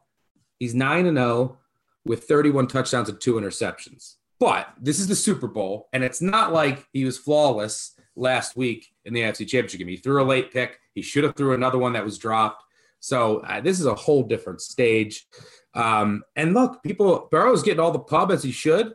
[0.59, 1.59] He's nine and zero
[2.05, 4.17] with 31 touchdowns and two interceptions.
[4.40, 8.92] But this is the Super Bowl, and it's not like he was flawless last week
[9.05, 9.88] in the AFC Championship game.
[9.88, 10.79] He threw a late pick.
[10.94, 12.62] He should have threw another one that was dropped.
[13.01, 15.27] So uh, this is a whole different stage.
[15.75, 18.94] Um, and look, people Burrow's getting all the pub as he should,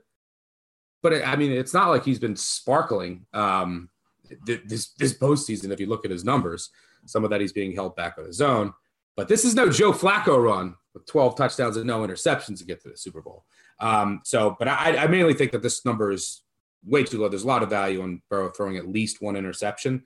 [1.01, 3.25] but I mean, it's not like he's been sparkling.
[3.33, 3.89] Um,
[4.45, 6.69] this this postseason, if you look at his numbers,
[7.05, 8.73] some of that he's being held back on his own.
[9.15, 12.81] But this is no Joe Flacco run with 12 touchdowns and no interceptions to get
[12.83, 13.45] to the Super Bowl.
[13.79, 16.41] Um, so, but I, I mainly think that this number is
[16.85, 17.29] way too low.
[17.29, 20.03] There's a lot of value in Burrow throwing at least one interception.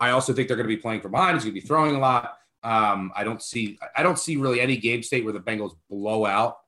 [0.00, 1.36] I also think they're going to be playing from behind.
[1.36, 2.38] He's going to be throwing a lot.
[2.64, 6.24] Um, I don't see I don't see really any game state where the Bengals blow
[6.24, 6.58] out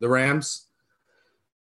[0.00, 0.66] the Rams.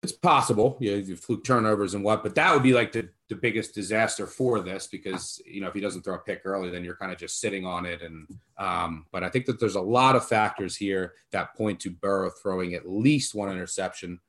[0.02, 3.08] It's possible, you know, you fluke turnovers and what, but that would be like the
[3.28, 6.70] the biggest disaster for this because you know if he doesn't throw a pick early,
[6.70, 8.02] then you're kind of just sitting on it.
[8.02, 11.90] And um, but I think that there's a lot of factors here that point to
[11.90, 14.20] Burrow throwing at least one interception.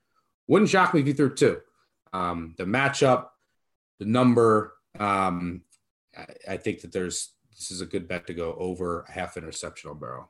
[0.47, 1.59] Wouldn't shock me if he threw two.
[2.13, 3.27] Um, the matchup,
[3.99, 4.73] the number.
[4.97, 5.61] Um,
[6.17, 9.35] I, I think that there's this is a good bet to go over a half
[9.35, 10.29] interception on Burrow.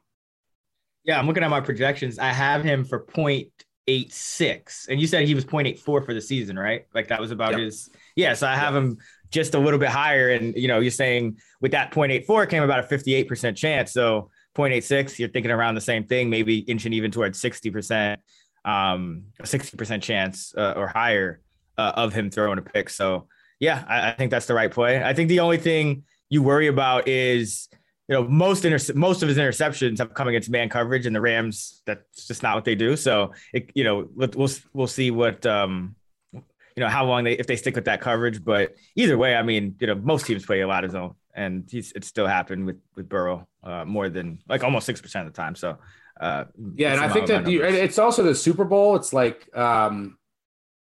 [1.03, 2.19] Yeah, I'm looking at my projections.
[2.19, 3.49] I have him for point
[3.87, 6.85] eight six, and you said he was 0.84 for the season, right?
[6.93, 7.61] Like that was about yep.
[7.61, 7.89] his.
[8.15, 8.83] Yeah, so I have yep.
[8.83, 8.97] him
[9.31, 12.79] just a little bit higher, and you know, you're saying with that 0.84 came about
[12.79, 13.93] a 58 percent chance.
[13.93, 18.21] So 0.86, you're thinking around the same thing, maybe inching even towards 60 percent,
[18.67, 21.41] um, a 60 percent chance uh, or higher
[21.77, 22.89] uh, of him throwing a pick.
[22.89, 23.27] So
[23.59, 25.03] yeah, I, I think that's the right play.
[25.03, 27.69] I think the only thing you worry about is
[28.07, 31.19] you know, most inter- most of his interceptions have come against man coverage, and the
[31.19, 32.95] Rams that's just not what they do.
[32.95, 35.95] So, it, you know, we'll we'll see what um,
[36.31, 36.41] you
[36.77, 38.41] know how long they if they stick with that coverage.
[38.43, 41.67] But either way, I mean, you know, most teams play a lot of zone, and
[41.69, 45.33] he's it still happened with with Burrow uh, more than like almost six percent of
[45.33, 45.55] the time.
[45.55, 45.77] So,
[46.19, 48.95] uh, yeah, and I think that you, it's also the Super Bowl.
[48.95, 50.17] It's like um,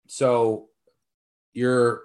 [0.06, 0.68] so
[1.52, 2.02] you're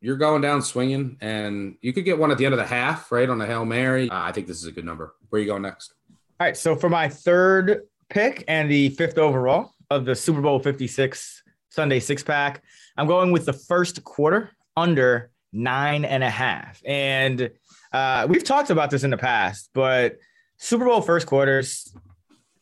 [0.00, 3.12] you're going down swinging, and you could get one at the end of the half,
[3.12, 4.10] right on the hail mary.
[4.10, 5.14] Uh, I think this is a good number.
[5.28, 5.94] Where are you going next?
[6.40, 10.58] All right, so for my third pick and the fifth overall of the Super Bowl
[10.58, 12.62] 56 Sunday six pack,
[12.96, 16.82] I'm going with the first quarter under nine and a half.
[16.84, 17.50] And
[17.92, 20.16] uh, we've talked about this in the past, but
[20.56, 21.94] Super Bowl first quarters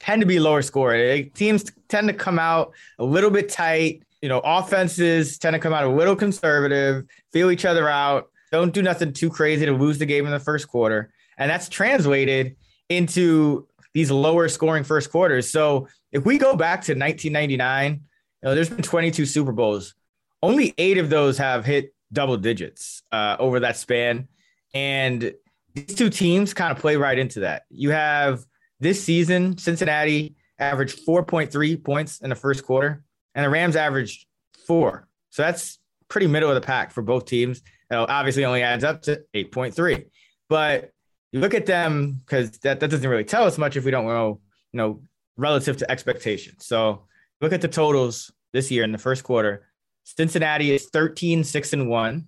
[0.00, 1.30] tend to be lower scoring.
[1.30, 5.72] Teams tend to come out a little bit tight you know, offenses tend to come
[5.72, 9.98] out a little conservative, feel each other out, don't do nothing too crazy to lose
[9.98, 11.10] the game in the first quarter.
[11.38, 12.56] And that's translated
[12.88, 15.50] into these lower scoring first quarters.
[15.50, 18.00] So if we go back to 1999, you
[18.42, 19.94] know, there's been 22 Super Bowls.
[20.42, 24.28] Only eight of those have hit double digits uh, over that span.
[24.74, 25.32] And
[25.74, 27.62] these two teams kind of play right into that.
[27.70, 28.44] You have
[28.80, 34.26] this season, Cincinnati averaged 4.3 points in the first quarter and the Rams averaged
[34.66, 35.08] four.
[35.30, 37.62] So that's pretty middle of the pack for both teams.
[37.90, 40.06] It obviously only adds up to 8.3.
[40.48, 40.90] But
[41.32, 44.06] you look at them because that, that doesn't really tell us much if we don't
[44.06, 44.40] know,
[44.72, 45.02] you know,
[45.36, 46.66] relative to expectations.
[46.66, 47.06] So
[47.40, 49.66] look at the totals this year in the first quarter.
[50.04, 52.26] Cincinnati is 13, 6 and 1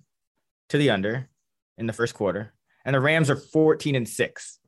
[0.69, 1.29] to the under
[1.77, 2.53] in the first quarter.
[2.85, 4.59] And the Rams are 14 and 6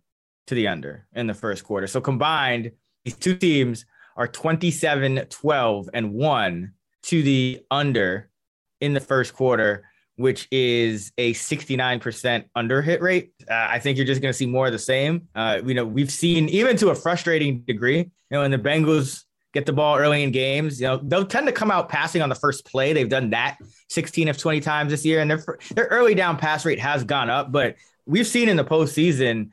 [0.47, 1.87] to the under in the first quarter.
[1.87, 2.71] So combined,
[3.03, 3.85] these two teams
[4.17, 6.71] are 27, 12, and 1
[7.03, 8.29] to the under
[8.81, 9.83] in the first quarter,
[10.15, 13.31] which is a 69% under hit rate.
[13.49, 15.27] Uh, I think you're just going to see more of the same.
[15.35, 19.23] Uh, you know, we've seen even to a frustrating degree, you know, when the Bengals
[19.53, 22.29] get the ball early in games, you know, they'll tend to come out passing on
[22.29, 22.93] the first play.
[22.93, 23.57] They've done that
[23.89, 27.29] 16 of 20 times this year, and their, their early down pass rate has gone
[27.29, 29.49] up, but we've seen in the postseason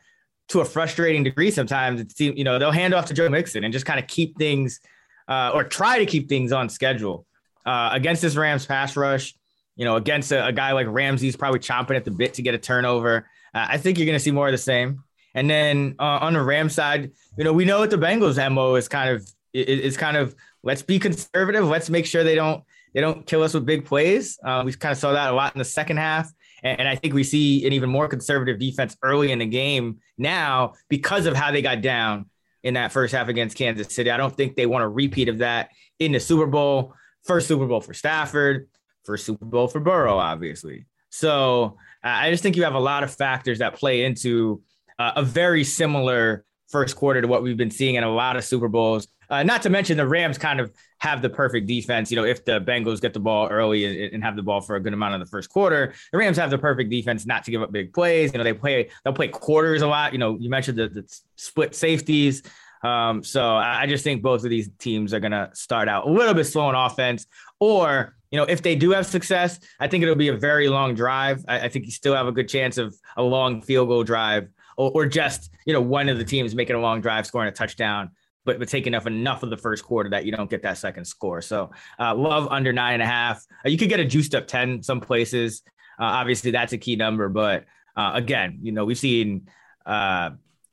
[0.49, 2.01] to a frustrating degree sometimes.
[2.01, 4.37] It seems, you know, they'll hand off to Joe Mixon and just kind of keep
[4.39, 4.81] things
[5.29, 7.27] uh, or try to keep things on schedule.
[7.65, 9.35] Uh, against this Rams pass rush,
[9.77, 12.55] you know, against a, a, guy like Ramsey's probably chomping at the bit to get
[12.55, 13.29] a turnover.
[13.55, 15.05] Uh, I think you're going to see more of the same.
[15.35, 18.75] And then uh, on the Rams side, you know, we know what the Bengals mo
[18.75, 21.67] is kind of is kind of let's be conservative.
[21.69, 24.39] Let's make sure they don't they don't kill us with big plays.
[24.45, 26.31] Uh, we kind of saw that a lot in the second half.
[26.63, 30.75] And, I think we see an even more conservative defense early in the game now
[30.89, 32.27] because of how they got down
[32.63, 34.11] in that first half against Kansas City.
[34.11, 36.95] I don't think they want a repeat of that in the Super Bowl.
[37.25, 38.69] First Super Bowl for Stafford,
[39.05, 40.87] first Super Bowl for Burrow, obviously.
[41.11, 44.63] So I just think you have a lot of factors that play into
[44.99, 48.45] uh, a very similar first quarter to what we've been seeing in a lot of
[48.45, 49.07] Super Bowls.
[49.31, 50.73] Uh, not to mention the Rams kind of
[51.03, 52.13] have the perfect defense.
[52.13, 54.81] You know, if the Bengals get the ball early and, have the ball for a
[54.81, 57.61] good amount of the first quarter, the Rams have the perfect defense not to give
[57.61, 58.33] up big plays.
[58.33, 60.13] You know, they play they'll play quarters a lot.
[60.13, 62.45] You know, you mentioned the, the split safeties.
[62.85, 66.11] Um, so I just think both of these teams are going to start out a
[66.11, 67.27] little bit slow on offense,
[67.59, 70.95] or you know, if they do have success, I think it'll be a very long
[70.95, 71.45] drive.
[71.49, 74.49] I, I think you still have a good chance of a long field goal drive,
[74.77, 77.53] or, or, just you know one of the teams making a long drive, scoring a
[77.53, 78.11] touchdown,
[78.45, 81.05] but but taking enough enough of the first quarter that you don't get that second
[81.05, 81.41] score.
[81.43, 83.45] So uh, love under nine and a half.
[83.65, 85.63] Uh, you could get a juiced up ten some places.
[85.99, 87.65] Uh, obviously, that's a key number, but
[87.97, 89.49] uh, again, you know, we've seen
[89.87, 90.31] uh,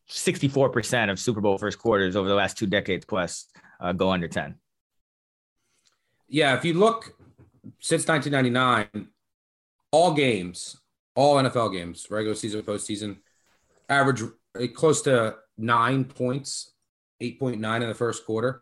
[0.09, 3.45] 64% of Super Bowl first quarters over the last two decades plus
[3.79, 4.55] uh, go under 10.
[6.27, 7.15] Yeah, if you look
[7.79, 9.09] since 1999,
[9.91, 10.77] all games,
[11.15, 13.17] all NFL games, regular season, postseason,
[13.87, 16.73] average uh, close to nine points,
[17.21, 18.61] 8.9 in the first quarter.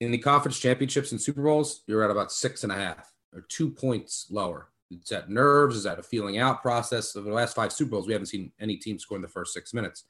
[0.00, 3.42] In the conference championships and Super Bowls, you're at about six and a half or
[3.48, 4.68] two points lower.
[4.90, 5.76] Is that nerves?
[5.76, 7.16] Is that a feeling out process?
[7.16, 9.52] Over the last five Super Bowls, we haven't seen any team score in the first
[9.52, 10.04] six minutes.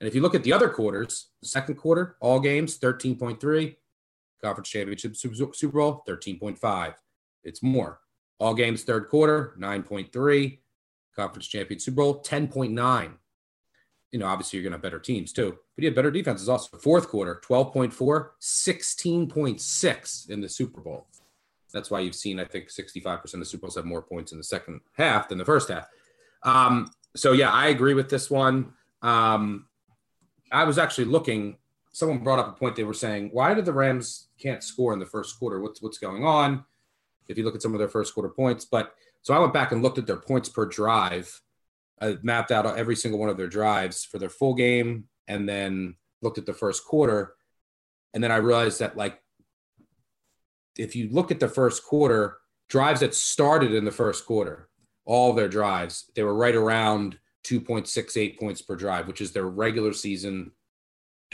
[0.00, 3.76] And if you look at the other quarters, the second quarter, all games, 13.3.
[4.42, 6.94] Conference championship Super Bowl, 13.5.
[7.44, 8.00] It's more.
[8.38, 10.58] All games, third quarter, 9.3.
[11.14, 13.12] Conference champion Super Bowl, 10.9.
[14.12, 16.48] You know, obviously you're going to have better teams too, but you have better defenses
[16.48, 16.76] also.
[16.76, 21.06] Fourth quarter, 12.4, 16.6 in the Super Bowl.
[21.72, 24.44] That's why you've seen, I think, 65% of Super Bowls have more points in the
[24.44, 25.88] second half than the first half.
[26.42, 28.74] Um, so, yeah, I agree with this one.
[29.00, 29.66] Um,
[30.50, 31.56] I was actually looking.
[31.92, 32.76] Someone brought up a point.
[32.76, 35.60] They were saying, "Why did the Rams can't score in the first quarter?
[35.60, 36.64] What's what's going on?"
[37.28, 39.72] If you look at some of their first quarter points, but so I went back
[39.72, 41.40] and looked at their points per drive.
[42.00, 45.96] I mapped out every single one of their drives for their full game, and then
[46.20, 47.34] looked at the first quarter,
[48.14, 49.20] and then I realized that like
[50.78, 54.68] if you look at the first quarter drives that started in the first quarter,
[55.04, 59.92] all their drives, they were right around 2.68 points per drive, which is their regular
[59.92, 60.52] season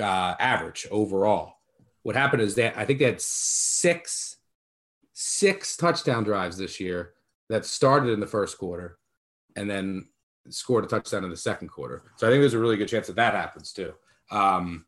[0.01, 1.55] uh, average overall.
[2.03, 4.37] What happened is that I think they had six
[5.21, 7.13] six touchdown drives this year
[7.49, 8.99] that started in the first quarter
[9.57, 10.07] and then
[10.51, 12.03] scored a touchdown in the second quarter.
[12.17, 13.93] So I think there's a really good chance that that happens too.
[14.31, 14.87] Um,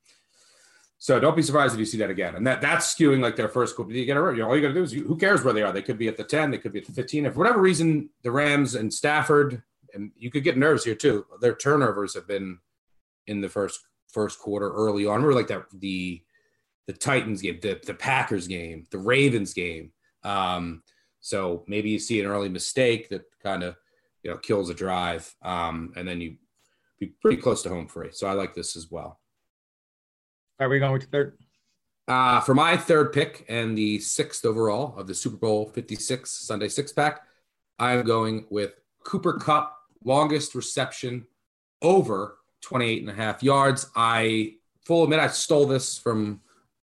[0.98, 2.34] so don't be surprised if you see that again.
[2.34, 3.92] And that that's skewing like their first quarter.
[3.92, 5.54] You get it, you know, all you got to do is you, who cares where
[5.54, 5.72] they are?
[5.72, 7.26] They could be at the 10, they could be at the 15.
[7.26, 9.62] If for whatever reason the Rams and Stafford
[9.94, 11.26] and you could get nerves here too.
[11.40, 12.58] Their turnovers have been
[13.26, 13.80] in the first
[14.12, 15.22] first quarter early on.
[15.22, 16.22] Remember like that the
[16.86, 19.92] the Titans game, the, the Packers game, the Ravens game.
[20.24, 20.82] Um,
[21.20, 23.76] so maybe you see an early mistake that kind of
[24.22, 26.36] you know kills a drive, um, and then you
[26.98, 28.10] be pretty close to home free.
[28.12, 29.20] So I like this as well.
[30.58, 31.38] Are we going with third?
[32.06, 36.68] Uh, for my third pick and the sixth overall of the Super Bowl 56 Sunday
[36.68, 37.22] six pack,
[37.78, 41.26] I'm going with Cooper Kupp, longest reception
[41.82, 43.90] over 28 and a half yards.
[43.96, 44.54] I
[44.84, 46.40] full admit I stole this from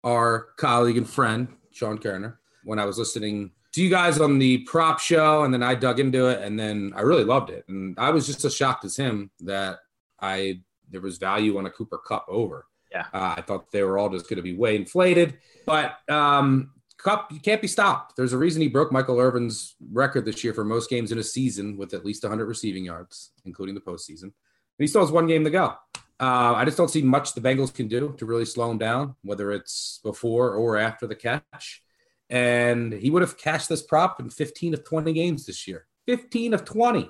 [0.05, 4.59] our colleague and friend, Sean Koerner, when I was listening to you guys on the
[4.59, 5.43] prop show.
[5.43, 7.65] And then I dug into it and then I really loved it.
[7.69, 9.79] And I was just as shocked as him that
[10.21, 10.61] I
[10.91, 12.67] there was value on a Cooper Kupp over.
[12.93, 13.07] Yeah.
[13.13, 15.39] Uh, I thought they were all just going to be way inflated.
[15.67, 18.15] But um, Kupp, you can't be stopped.
[18.17, 21.25] There's a reason he broke Michael Irvin's record this year for most games in a
[21.25, 24.23] season with at least 100 receiving yards, including the postseason.
[24.23, 24.33] And
[24.79, 25.75] he still has one game to go.
[26.21, 29.17] Uh, I just don't see much the Bengals can do to really slow him down,
[29.23, 31.84] whether it's before or after the catch.
[32.35, 35.87] And he would have cashed this prop in 15 of 20 games this year.
[36.07, 37.09] 15 of 20.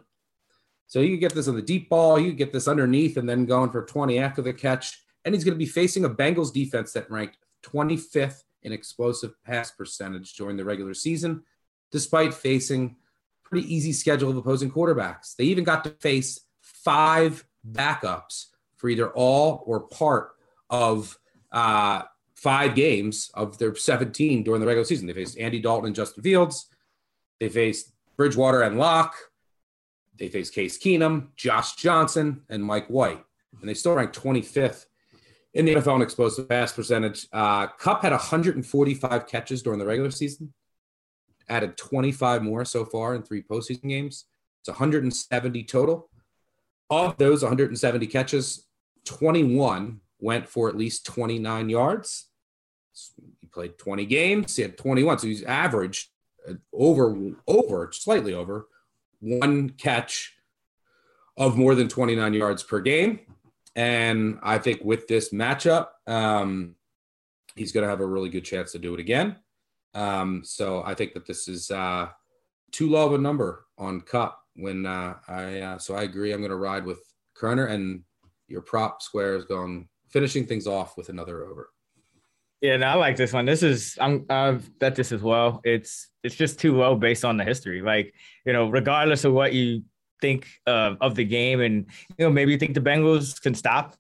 [0.87, 3.27] So you could get this on the deep ball, you could get this underneath and
[3.27, 5.03] then going for 20 after the catch.
[5.25, 9.71] And he's going to be facing a Bengals defense that ranked 25th in explosive pass
[9.71, 11.43] percentage during the regular season,
[11.91, 12.97] despite facing
[13.45, 15.37] pretty easy schedule of opposing quarterbacks.
[15.37, 20.33] They even got to face five backups for either all or part
[20.69, 21.19] of
[21.51, 22.03] uh,
[22.45, 25.07] five games of their 17 during the regular season.
[25.07, 26.67] They faced Andy Dalton and Justin Fields.
[27.41, 29.17] They faced Bridgewater and Lock.
[30.19, 33.25] They faced Case Keenum, Josh Johnson, and Mike White.
[33.61, 34.85] And they still ranked 25th
[35.55, 37.27] in the NFL in explosive pass percentage.
[37.33, 40.53] Uh, Kupp had 145 catches during the regular season,
[41.49, 44.27] added 25 more so far in three postseason games.
[44.61, 46.11] It's 170 total.
[46.91, 48.67] Of those 170 catches,
[49.07, 52.29] 21 went for at least 29 yards.
[53.41, 54.57] He played 20 games.
[54.57, 56.09] He had 21, so he's averaged
[56.49, 57.17] uh, over
[57.47, 58.69] over slightly over
[59.21, 60.35] one catch
[61.37, 63.21] of more than 29 yards per game.
[63.77, 66.77] And I think with this matchup, um,
[67.57, 69.37] he's going to have a really good chance to do it again.
[69.95, 72.09] Um, so I think that this is uh,
[72.71, 74.41] too low of a number on Kupp.
[74.57, 77.01] When uh, I uh, so I agree, I'm going to ride with
[77.37, 78.05] Koerner, and
[78.47, 81.71] your prop square is going finishing things off with another over.
[82.65, 83.45] Yeah, no, I like this one.
[83.45, 85.61] This is I'm I've bet this as well.
[85.65, 87.83] It's it's just too low based on the history.
[87.83, 88.15] Like
[88.47, 89.83] you know, regardless of what you
[90.23, 91.85] think of the game, and
[92.17, 93.97] you know maybe you think the Bengals can stop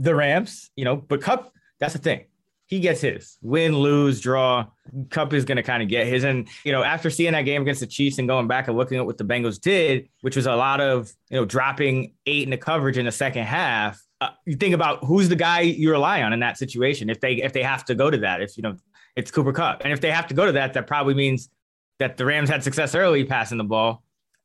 [0.00, 0.68] the Rams.
[0.74, 2.24] You know, but Kupp that's the thing
[2.72, 4.64] he gets his win, lose, draw.
[5.10, 6.24] Kupp is going to kind of get his.
[6.24, 8.96] And, you know, after seeing that game against the Chiefs and going back and looking
[8.96, 12.50] at what the Bengals did, which was a lot of, you know, dropping eight in
[12.50, 16.22] the coverage in the second half, uh, you think about who's the guy you rely
[16.22, 17.10] on in that situation.
[17.10, 18.76] If they, if they have to go to that, if, you know,
[19.16, 21.50] it's Cooper Kupp, And if they have to go to that, that probably means
[21.98, 24.02] that the Rams had success early passing the ball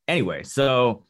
[0.08, 0.44] anyway.
[0.44, 1.04] So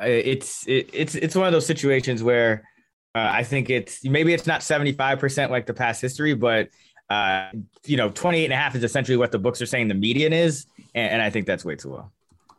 [0.00, 2.68] uh, it's, it, it's, it's one of those situations where,
[3.14, 6.68] uh, I think it's maybe it's not 75% like the past history, but
[7.10, 7.50] uh,
[7.84, 10.32] you know, 28 and a half is essentially what the books are saying the median
[10.32, 10.66] is.
[10.94, 12.10] And, and I think that's way too low.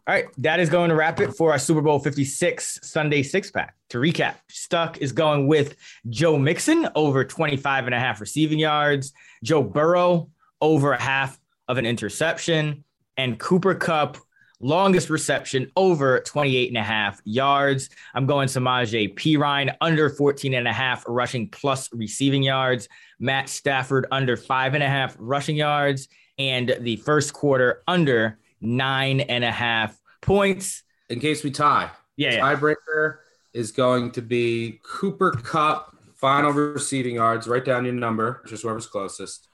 [0.08, 3.49] All right, that is going to wrap it for our Super Bowl 56 Sunday six
[3.49, 3.76] pack.
[3.89, 5.76] To recap, Stuck is going with
[6.10, 10.30] Joe Mixon over 25 and a half receiving yards, Joe Burrow
[10.62, 12.84] over a half of an interception,
[13.18, 14.18] and Cooper Kupp
[14.60, 17.89] longest reception over 28 and a half yards.
[18.14, 22.88] I'm going Samaje Perine under 14 and a half rushing plus receiving yards.
[23.20, 26.08] Matt Stafford under five and a half rushing yards.
[26.38, 30.84] And the first quarter under nine and a half points.
[31.10, 31.91] In case we tie.
[32.18, 32.34] Yeah.
[32.34, 32.39] yeah.
[32.41, 33.18] Tiebreaker
[33.53, 37.47] is going to be Cooper Kupp final receiving yards.
[37.47, 39.47] Write down your number, just whoever's closest.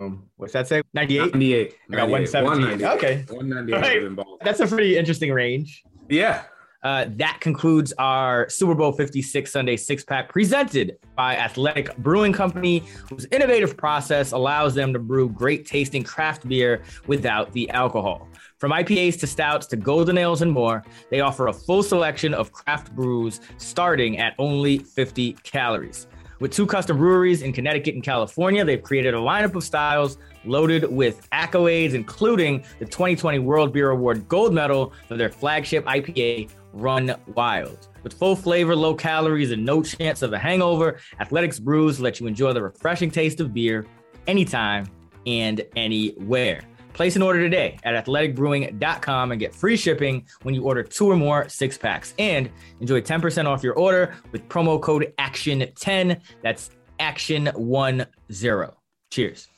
[0.00, 0.82] Um, what's that say?
[0.94, 1.32] 98?
[1.32, 1.74] 98.
[1.92, 2.84] I got 117.
[2.84, 3.24] Okay.
[3.28, 4.16] 198.
[4.16, 4.26] Right.
[4.42, 5.84] That's a pretty interesting range.
[6.08, 6.44] Yeah.
[6.86, 12.84] Uh, that concludes our Super Bowl 56 Sunday six pack presented by Athletic Brewing Company,
[13.10, 18.28] whose innovative process allows them to brew great tasting craft beer without the alcohol.
[18.58, 22.52] From IPAs to stouts to golden ales and more, they offer a full selection of
[22.52, 26.06] craft brews starting at only 50 calories.
[26.38, 30.84] With two custom breweries in Connecticut and California, they've created a lineup of styles loaded
[30.84, 37.14] with accolades, including the 2020 World Beer Award gold medal for their flagship IPA, Run
[37.34, 37.88] Wild.
[38.02, 42.26] With full flavor, low calories, and no chance of a hangover, Athletics Brews let you
[42.26, 43.86] enjoy the refreshing taste of beer
[44.26, 44.86] anytime
[45.26, 46.62] and anywhere.
[46.92, 51.16] Place an order today at athleticbrewing.com and get free shipping when you order two or
[51.16, 52.14] more six packs.
[52.18, 52.50] And
[52.80, 56.20] enjoy 10% off your order with promo code ACTION10.
[56.42, 56.70] That's
[57.00, 58.06] ACTION10.
[59.10, 59.48] Cheers.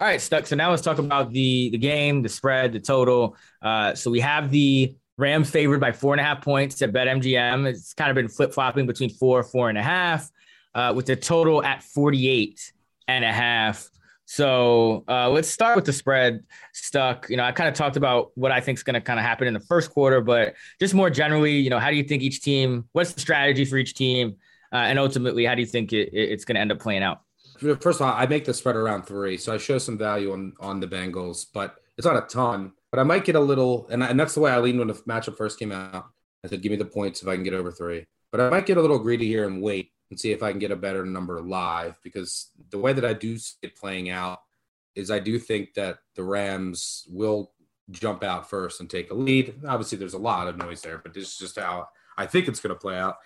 [0.00, 0.46] All right, Stuck.
[0.46, 3.36] So now let's talk about the, the game, the spread, the total.
[3.60, 7.66] Uh, so we have the Rams favored by four and a half points at BetMGM.
[7.66, 10.30] It's kind of been flip flopping between four, four and a half,
[10.74, 12.72] uh, with the total at 48
[13.06, 13.88] and a half.
[14.24, 17.28] So uh, let's start with the spread stuck.
[17.28, 19.24] You know, I kind of talked about what I think is going to kind of
[19.24, 22.22] happen in the first quarter, but just more generally, you know, how do you think
[22.22, 22.88] each team?
[22.92, 24.36] What's the strategy for each team,
[24.72, 27.22] uh, and ultimately, how do you think it, it's going to end up playing out?
[27.58, 30.54] First of all, I make the spread around three, so I show some value on
[30.60, 32.72] on the Bengals, but it's not a ton.
[32.90, 34.94] But I might get a little, and, and that's the way I leaned when the
[34.94, 36.06] matchup first came out.
[36.44, 38.06] I said, give me the points if I can get over three.
[38.32, 40.58] But I might get a little greedy here and wait and see if I can
[40.58, 44.40] get a better number live because the way that I do see it playing out
[44.94, 47.52] is I do think that the Rams will
[47.90, 49.54] jump out first and take a lead.
[49.66, 52.60] Obviously, there's a lot of noise there, but this is just how I think it's
[52.60, 53.16] going to play out.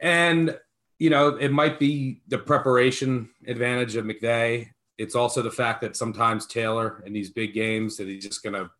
[0.00, 0.58] And,
[0.98, 4.70] you know, it might be the preparation advantage of McVay.
[4.98, 8.54] It's also the fact that sometimes Taylor in these big games that he's just going
[8.54, 8.70] to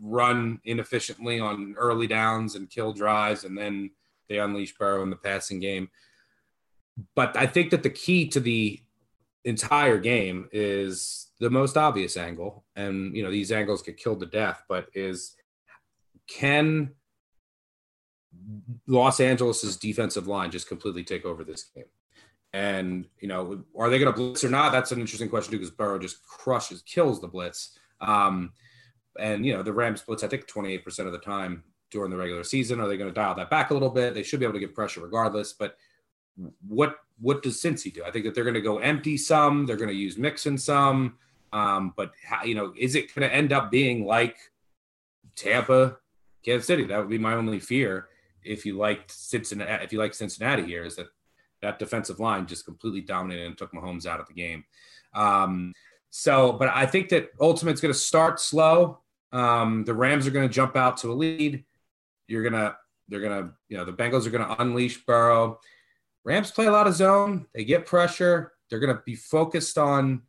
[0.00, 3.90] run inefficiently on early downs and kill drives, and then
[4.28, 5.88] they unleash Burrow in the passing game
[7.14, 8.80] but I think that the key to the
[9.44, 14.26] entire game is the most obvious angle, and you know these angles get killed to
[14.26, 15.34] death, but is
[16.28, 16.92] can
[18.86, 21.84] Los Angeles's defensive line just completely take over this game?
[22.52, 24.72] And you know, are they going to blitz or not?
[24.72, 27.78] That's an interesting question too, because Burrow just crushes, kills the blitz.
[28.00, 28.52] Um,
[29.18, 32.44] and you know, the Rams blitz, I think, 28% of the time during the regular
[32.44, 32.80] season.
[32.80, 34.14] Are they going to dial that back a little bit?
[34.14, 35.76] They should be able to get pressure regardless, but
[36.66, 38.02] what what does Cincy do?
[38.04, 39.64] I think that they're going to go empty some.
[39.64, 41.18] They're going to use Mixon some.
[41.52, 44.36] Um, but how, you know, is it going to end up being like
[45.36, 45.98] Tampa,
[46.44, 46.84] Kansas City?
[46.84, 48.08] That would be my only fear.
[48.42, 51.06] If you liked Cincinnati, if you like Cincinnati here, is that
[51.62, 54.64] that defensive line just completely dominated and took Mahomes out of the game.
[55.14, 55.72] Um,
[56.10, 58.98] so, but I think that Ultimate's going to start slow.
[59.32, 61.64] Um, the Rams are going to jump out to a lead.
[62.28, 62.76] You're going to,
[63.08, 65.58] they're going to, you know, the Bengals are going to unleash Burrow.
[66.24, 67.46] Rams play a lot of zone.
[67.54, 68.52] They get pressure.
[68.68, 70.22] They're going to be focused on,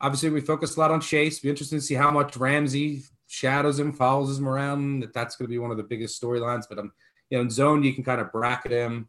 [0.00, 1.40] obviously, we focused a lot on Chase.
[1.40, 5.00] Be interesting to see how much Ramsey shadows him, follows him around.
[5.00, 6.64] That that's going to be one of the biggest storylines.
[6.68, 6.92] But um,
[7.30, 9.08] you know, in zone you can kind of bracket him.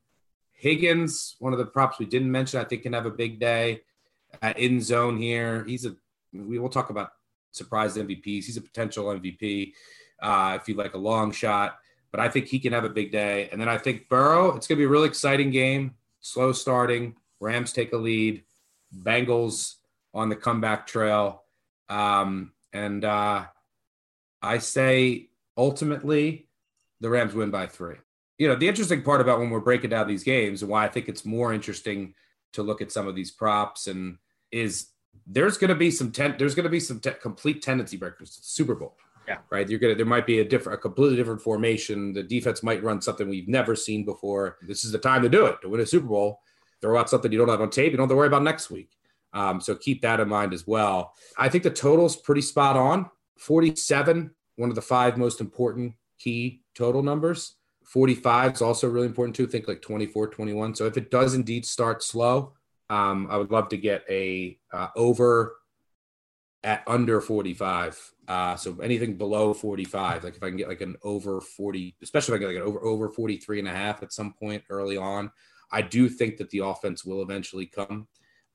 [0.60, 3.82] Higgins, one of the props we didn't mention, I think can have a big day
[4.42, 5.64] uh, in zone here.
[5.66, 5.96] He's a
[6.34, 7.12] we will talk about
[7.52, 8.46] surprise MVPs.
[8.46, 9.74] He's a potential MVP
[10.22, 11.80] uh, if you like a long shot,
[12.12, 13.50] but I think he can have a big day.
[13.52, 15.96] And then I think Burrow, it's going to be a really exciting game.
[16.20, 17.16] Slow starting.
[17.40, 18.44] Rams take a lead.
[18.96, 19.76] Bengals
[20.14, 21.44] on the comeback trail.
[21.88, 23.46] Um, and uh,
[24.42, 26.48] I say ultimately
[27.00, 27.96] the Rams win by three.
[28.40, 30.88] You know, the interesting part about when we're breaking down these games and why I
[30.88, 32.16] think it's more interesting
[32.54, 34.18] to look at some of these props and
[34.52, 34.88] is
[35.28, 38.40] there's going to be some ten, there's going to be some te- complete tendency breakers.
[38.42, 38.96] Super Bowl.
[39.28, 39.38] Yeah.
[39.52, 39.70] Right.
[39.70, 39.94] You're gonna.
[39.94, 42.14] There might be a different, a completely different formation.
[42.14, 44.58] The defense might run something we've never seen before.
[44.64, 46.40] This is the time to do it to win a Super Bowl.
[46.82, 47.92] Throw out something you don't have on tape.
[47.92, 48.90] You don't have to worry about next week.
[49.34, 51.14] Um, so keep that in mind as well.
[51.38, 53.12] I think the total's pretty spot on.
[53.38, 57.56] 47, one of the five most important key total numbers.
[57.90, 59.48] 45 is also really important too.
[59.48, 60.76] Think like 24, 21.
[60.76, 62.54] So if it does indeed start slow,
[62.92, 65.56] um, I would love to get a uh, over
[66.64, 68.14] at under 45.
[68.28, 72.36] Uh, so anything below 45, like if I can get like an over 40, especially
[72.36, 74.98] if I get like an over over 43 and a half at some point early
[74.98, 75.32] on,
[75.72, 78.08] I do think that the offense will eventually come.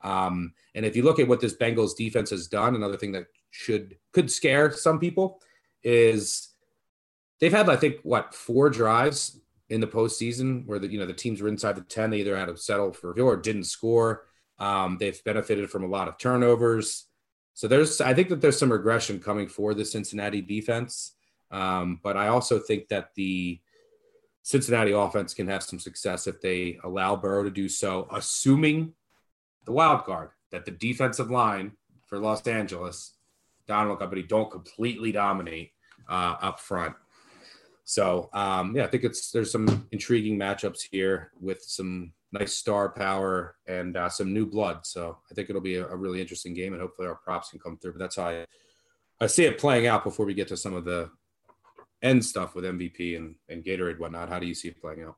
[0.03, 3.26] Um, and if you look at what this Bengals defense has done, another thing that
[3.51, 5.41] should could scare some people
[5.82, 6.53] is
[7.41, 11.12] they've had, I think, what four drives in the postseason where the you know the
[11.12, 12.11] teams were inside the 10.
[12.11, 14.26] They either had to settle for a or didn't score.
[14.59, 17.07] Um, they've benefited from a lot of turnovers.
[17.55, 21.12] So there's I think that there's some regression coming for the Cincinnati defense.
[21.51, 23.61] Um, but I also think that the
[24.43, 28.93] Cincinnati offense can have some success if they allow Burrow to do so, assuming
[29.64, 31.72] the wild card that the defensive line
[32.07, 33.14] for Los Angeles,
[33.66, 35.72] Donald Company, don't completely dominate
[36.09, 36.95] uh, up front.
[37.85, 42.89] So um, yeah, I think it's there's some intriguing matchups here with some nice star
[42.89, 44.85] power and uh, some new blood.
[44.85, 47.61] So I think it'll be a, a, really interesting game, and hopefully our props can
[47.61, 47.93] come through.
[47.93, 48.47] But that's how I
[49.20, 51.11] I see it playing out before we get to some of the
[52.03, 54.28] end stuff with MVP and, and Gatorade whatnot.
[54.28, 55.16] How do you see it playing out?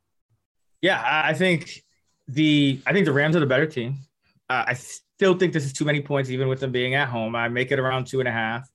[0.82, 1.82] Yeah, I think
[2.28, 3.98] the I think the Rams are the better team.
[4.48, 7.34] Uh, I still think this is too many points, even with them being at home.
[7.34, 8.68] I make it around two and a half.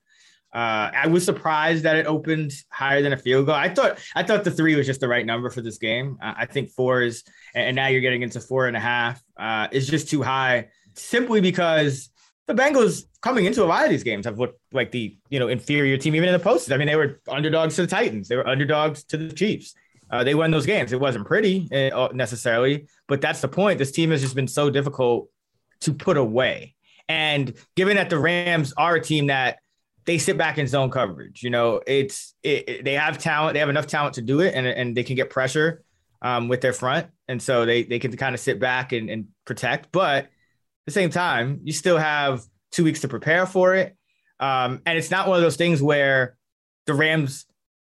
[0.54, 3.56] Uh, I was surprised that it opened higher than a field goal.
[3.56, 6.18] I thought I thought the three was just the right number for this game.
[6.22, 7.24] Uh, I think four is,
[7.56, 11.40] and now you're getting into four and a half uh, is just too high, simply
[11.40, 12.10] because
[12.48, 15.48] the Bengals coming into a lot of these games have looked like the you know
[15.48, 16.70] inferior team, even in the posts.
[16.70, 19.74] I mean, they were underdogs to the Titans, they were underdogs to the Chiefs.
[20.10, 20.92] Uh, they won those games.
[20.92, 23.80] It wasn't pretty uh, necessarily, but that's the point.
[23.80, 25.30] This team has just been so difficult
[25.82, 26.76] to put away.
[27.08, 29.60] And given that the Rams are a team that
[30.06, 31.44] they sit back in zone coverage.
[31.44, 34.54] You know, it's it, it, they have talent, they have enough talent to do it,
[34.54, 35.84] and and they can get pressure
[36.22, 39.28] um, with their front, and so they they can kind of sit back and, and
[39.46, 39.92] protect.
[39.92, 40.30] But at
[40.86, 43.96] the same time, you still have two weeks to prepare for it,
[44.40, 46.38] um, and it's not one of those things where
[46.88, 47.46] the Rams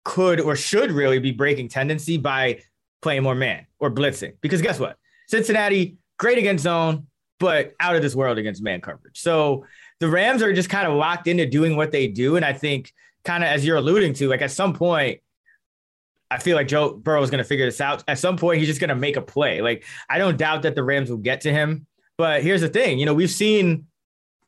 [0.03, 2.61] could or should really be breaking tendency by
[3.01, 4.33] playing more man or blitzing.
[4.41, 4.97] Because guess what,
[5.27, 7.07] Cincinnati great against zone,
[7.39, 9.19] but out of this world against man coverage.
[9.19, 9.65] So
[9.99, 12.35] the Rams are just kind of locked into doing what they do.
[12.35, 12.93] And I think,
[13.23, 15.19] kind of as you're alluding to, like at some point,
[16.29, 18.03] I feel like Joe Burrow is going to figure this out.
[18.07, 19.61] At some point, he's just going to make a play.
[19.61, 21.85] Like, I don't doubt that the Rams will get to him.
[22.17, 23.87] But here's the thing you know, we've seen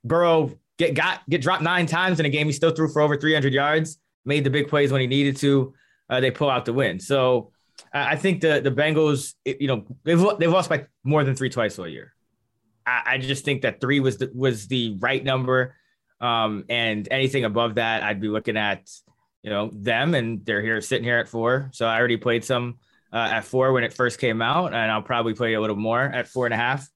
[0.04, 2.48] Burrow get got get dropped nine times in a game.
[2.48, 5.74] He still threw for over 300 yards, made the big plays when he needed to.
[6.10, 7.00] Uh, they pull out the win.
[7.00, 7.52] So
[7.94, 11.78] I think the the Bengals, you know, they've they've lost by more than three twice
[11.78, 12.14] all year.
[12.88, 15.76] I, I just think that three was the, was the right number.
[16.20, 18.90] Um, and anything above that, I'd be looking at,
[19.44, 21.70] you know, them and they're here sitting here at four.
[21.74, 22.80] So I already played some
[23.14, 26.02] uh, at four when it first came out, and I'll probably play a little more
[26.02, 26.88] at four and a half.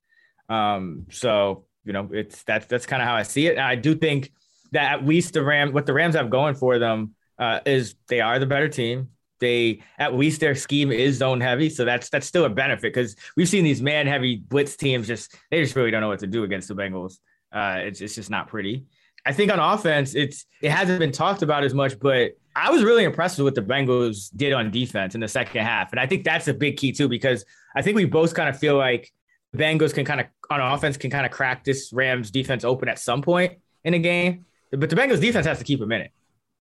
[0.49, 3.51] Um, so you know, it's that's that's kind of how I see it.
[3.51, 4.31] And I do think
[4.71, 8.21] that at least the Rams, what the Rams have going for them, uh, is they
[8.21, 9.09] are the better team.
[9.41, 13.17] They at least their scheme is zone heavy, so that's that's still a benefit because
[13.35, 16.27] we've seen these man heavy blitz teams just they just really don't know what to
[16.27, 17.17] do against the Bengals.
[17.51, 18.85] Uh, it's it's just not pretty.
[19.25, 22.83] I think on offense, it's it hasn't been talked about as much, but I was
[22.83, 26.07] really impressed with what the Bengals did on defense in the second half, and I
[26.07, 27.43] think that's a big key too because
[27.75, 29.11] I think we both kind of feel like
[29.51, 32.87] the Bengals can kind of on offense can kind of crack this Rams defense open
[32.89, 34.45] at some point in a game.
[34.71, 36.07] But the Bengals defense has to keep them in.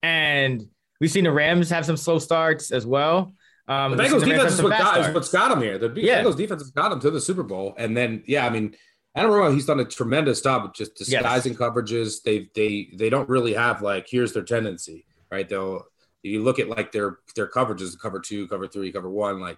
[0.04, 0.68] And
[1.00, 3.34] we've seen the Rams have some slow starts as well.
[3.68, 5.78] Um, the Bengals the defense is, what got, is what's got them here.
[5.78, 6.22] The yeah.
[6.22, 7.74] Bengals defense has got them to the Super Bowl.
[7.78, 8.76] And then, yeah, I mean,
[9.18, 11.62] Anarumo, he's done a tremendous job of just disguising yes.
[11.62, 12.22] coverages.
[12.22, 15.48] They they they don't really have like here's their tendency, right?
[15.48, 15.86] They'll
[16.22, 19.58] you look at like their their coverages, cover two, cover three, cover one, like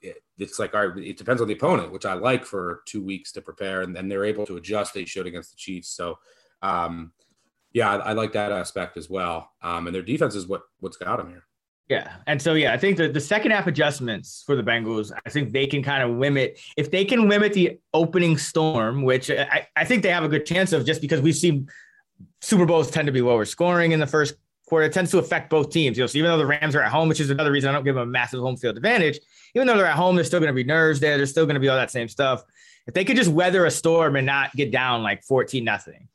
[0.00, 3.04] it, it's like all right, it depends on the opponent, which I like for two
[3.04, 4.94] weeks to prepare, and then they're able to adjust.
[4.94, 6.18] They showed against the Chiefs, so
[6.62, 7.12] um,
[7.74, 9.50] yeah, I, I, like that aspect as well.
[9.60, 11.44] Um, and their defense is what what's got them here.
[11.88, 12.14] Yeah.
[12.26, 15.52] And so, yeah, I think the, the second half adjustments for the Bengals, I think
[15.52, 19.84] they can kind of limit, if they can limit the opening storm, which I, I
[19.84, 21.68] think they have a good chance of just because we've seen
[22.40, 24.34] Super Bowls tend to be lower scoring in the first
[24.66, 24.86] quarter.
[24.86, 25.98] It tends to affect both teams.
[25.98, 27.72] You know, so even though the Rams are at home, which is another reason I
[27.72, 29.20] don't give them a massive home field advantage,
[29.54, 31.18] even though they're at home, there's still going to be nerves there.
[31.18, 32.44] There's still going to be all that same stuff.
[32.86, 36.08] If they could just weather a storm and not get down like 14 nothing,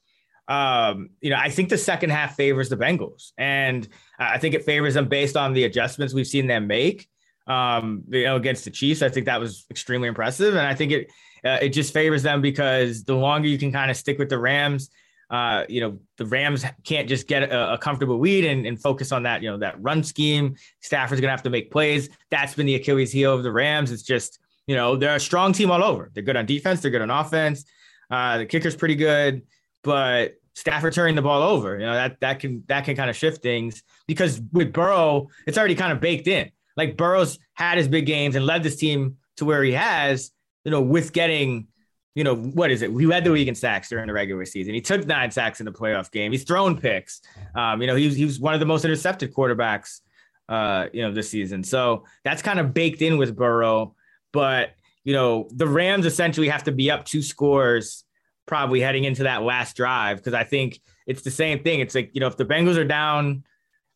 [0.49, 3.87] um, you know, I think the second half favors the Bengals, and
[4.17, 7.07] I think it favors them based on the adjustments we've seen them make.
[7.47, 10.91] Um, you know, against the Chiefs, I think that was extremely impressive, and I think
[10.91, 11.11] it
[11.45, 14.37] uh, it just favors them because the longer you can kind of stick with the
[14.37, 14.89] Rams,
[15.29, 19.11] uh, you know, the Rams can't just get a, a comfortable lead and, and, focus
[19.11, 20.55] on that, you know, that run scheme.
[20.81, 22.09] Stafford's gonna have to make plays.
[22.31, 23.91] That's been the Achilles heel of the Rams.
[23.91, 26.09] It's just, you know, they're a strong team all over.
[26.13, 26.81] They're good on defense.
[26.81, 27.65] They're good on offense.
[28.09, 29.43] Uh, the kicker's pretty good,
[29.83, 31.79] but Stafford turning the ball over.
[31.79, 35.57] You know, that that can that can kind of shift things because with Burrow, it's
[35.57, 36.51] already kind of baked in.
[36.75, 40.31] Like Burrow's had his big games and led this team to where he has,
[40.63, 41.67] you know, with getting,
[42.15, 42.91] you know, what is it?
[42.91, 44.73] He led the league in sacks during the regular season.
[44.73, 46.31] He took nine sacks in the playoff game.
[46.31, 47.21] He's thrown picks.
[47.55, 49.99] Um, you know, he was, he was one of the most intercepted quarterbacks,
[50.47, 51.63] uh, you know, this season.
[51.63, 53.95] So that's kind of baked in with Burrow.
[54.31, 54.71] But,
[55.03, 58.03] you know, the Rams essentially have to be up two scores
[58.49, 61.79] probably heading into that last drive because I think it's the same thing.
[61.79, 63.43] It's like you know if the Bengals are down,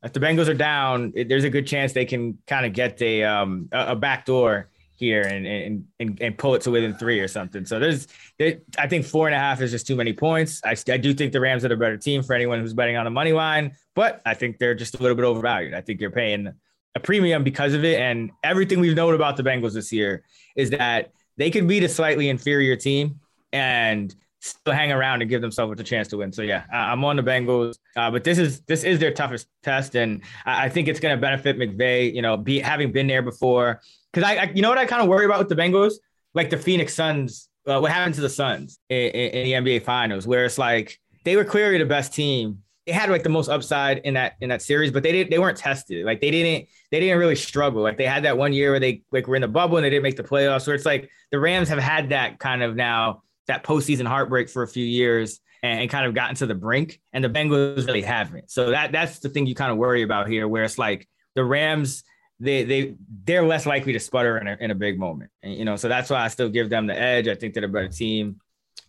[0.04, 3.02] if the Bengals are down, it, there's a good chance they can kind of get
[3.02, 6.94] a um a, a back door here and, and and and pull it to within
[6.94, 7.66] three or something.
[7.66, 10.62] So there's there, I think four and a half is just too many points.
[10.64, 13.06] I, I do think the Rams are the better team for anyone who's betting on
[13.06, 15.74] the money line, but I think they're just a little bit overvalued.
[15.74, 16.54] I think you're paying
[16.96, 18.00] a premium because of it.
[18.00, 20.24] And everything we've known about the Bengals this year
[20.56, 23.20] is that they could beat a slightly inferior team
[23.52, 26.32] and still hang around and give themselves a chance to win.
[26.32, 29.96] So yeah, I'm on the Bengals, uh, but this is this is their toughest test,
[29.96, 32.14] and I, think it's going to benefit McVay.
[32.14, 33.82] You know, be having been there before,
[34.12, 35.94] because I, I, you know what I kind of worry about with the Bengals,
[36.34, 37.50] like the Phoenix Suns.
[37.66, 41.00] Uh, what happened to the Suns in, in, in the NBA Finals, where it's like
[41.24, 42.60] they were clearly the best team.
[42.86, 45.32] They had like the most upside in that in that series, but they didn't.
[45.32, 46.06] They weren't tested.
[46.06, 46.68] Like they didn't.
[46.92, 47.82] They didn't really struggle.
[47.82, 49.90] Like they had that one year where they like were in the bubble and they
[49.90, 50.68] didn't make the playoffs.
[50.68, 54.64] Where it's like the Rams have had that kind of now that postseason heartbreak for
[54.64, 58.52] a few years and, kind of gotten to the brink, and the Bengals really haven't.
[58.52, 61.44] So that that's the thing you kind of worry about here, where it's like the
[61.44, 62.04] Rams.
[62.40, 65.64] They they they're less likely to sputter in a, in a big moment, and, you
[65.64, 65.78] know.
[65.78, 67.28] So that's why I still give them the edge.
[67.28, 68.42] I think they're a better team,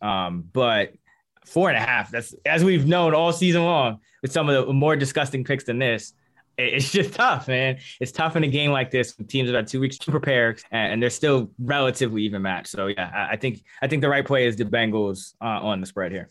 [0.03, 0.95] um, but
[1.45, 2.11] four and a half.
[2.11, 5.79] That's as we've known all season long with some of the more disgusting picks than
[5.79, 6.15] this
[6.57, 7.79] it's just tough, man.
[8.01, 9.15] It's tough in a game like this.
[9.29, 12.69] Teams have had two weeks to prepare, and they're still relatively even matched.
[12.69, 15.87] So yeah, I think I think the right play is the Bengals uh, on the
[15.87, 16.29] spread here.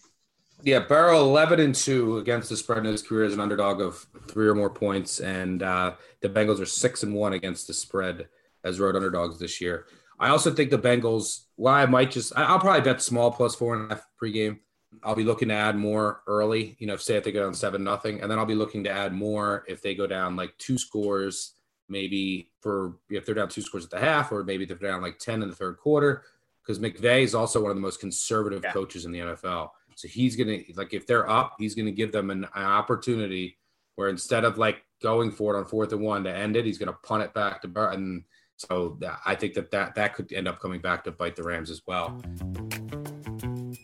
[0.63, 4.05] Yeah, Burrow eleven and two against the spread in his career as an underdog of
[4.30, 8.28] three or more points, and uh, the Bengals are six and one against the spread
[8.63, 9.88] as road underdogs this year.
[10.19, 11.45] I also think the Bengals.
[11.57, 14.59] Well, I might just I'll probably bet small plus four and a half pregame.
[15.04, 16.76] I'll be looking to add more early.
[16.80, 18.89] You know, say if they go down seven nothing, and then I'll be looking to
[18.89, 21.54] add more if they go down like two scores,
[21.89, 25.20] maybe for if they're down two scores at the half, or maybe they're down like
[25.20, 26.24] ten in the third quarter.
[26.66, 28.72] Because McVay is also one of the most conservative yeah.
[28.72, 32.30] coaches in the NFL, so he's gonna like if they're up, he's gonna give them
[32.30, 33.58] an, an opportunity
[33.96, 36.78] where instead of like going for it on fourth and one to end it, he's
[36.78, 38.26] gonna punt it back to Burton.
[38.58, 41.70] So I think that that that could end up coming back to bite the Rams
[41.70, 42.22] as well.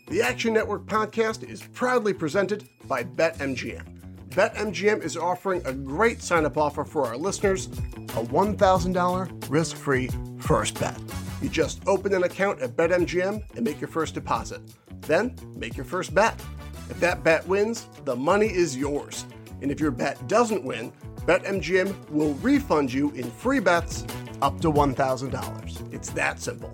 [0.09, 4.29] The Action Network podcast is proudly presented by BetMGM.
[4.29, 10.09] BetMGM is offering a great sign up offer for our listeners a $1,000 risk free
[10.39, 10.99] first bet.
[11.43, 14.61] You just open an account at BetMGM and make your first deposit.
[15.01, 16.43] Then make your first bet.
[16.89, 19.25] If that bet wins, the money is yours.
[19.61, 20.91] And if your bet doesn't win,
[21.27, 24.07] BetMGM will refund you in free bets
[24.41, 25.93] up to $1,000.
[25.93, 26.73] It's that simple.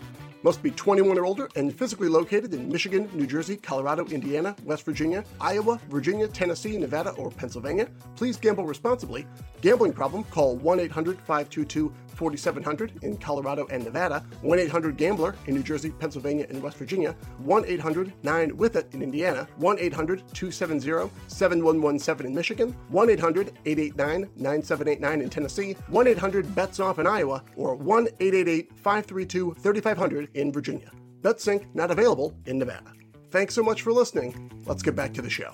[0.43, 4.83] Must be 21 or older and physically located in Michigan, New Jersey, Colorado, Indiana, West
[4.85, 7.87] Virginia, Iowa, Virginia, Tennessee, Nevada, or Pennsylvania.
[8.15, 9.27] Please gamble responsibly.
[9.61, 10.23] Gambling problem?
[10.25, 15.91] Call 1 800 522 4700 in Colorado and Nevada, 1 800 Gambler in New Jersey,
[15.91, 22.27] Pennsylvania, and West Virginia, 1 800 9 with it in Indiana, 1 800 270 7117
[22.27, 27.75] in Michigan, 1 800 889 9789 in Tennessee, 1 800 Bets Off in Iowa, or
[27.75, 30.91] 1 888 532 3500 in Virginia.
[31.21, 32.93] BetSync not available in Nevada.
[33.29, 34.51] Thanks so much for listening.
[34.65, 35.51] Let's get back to the show.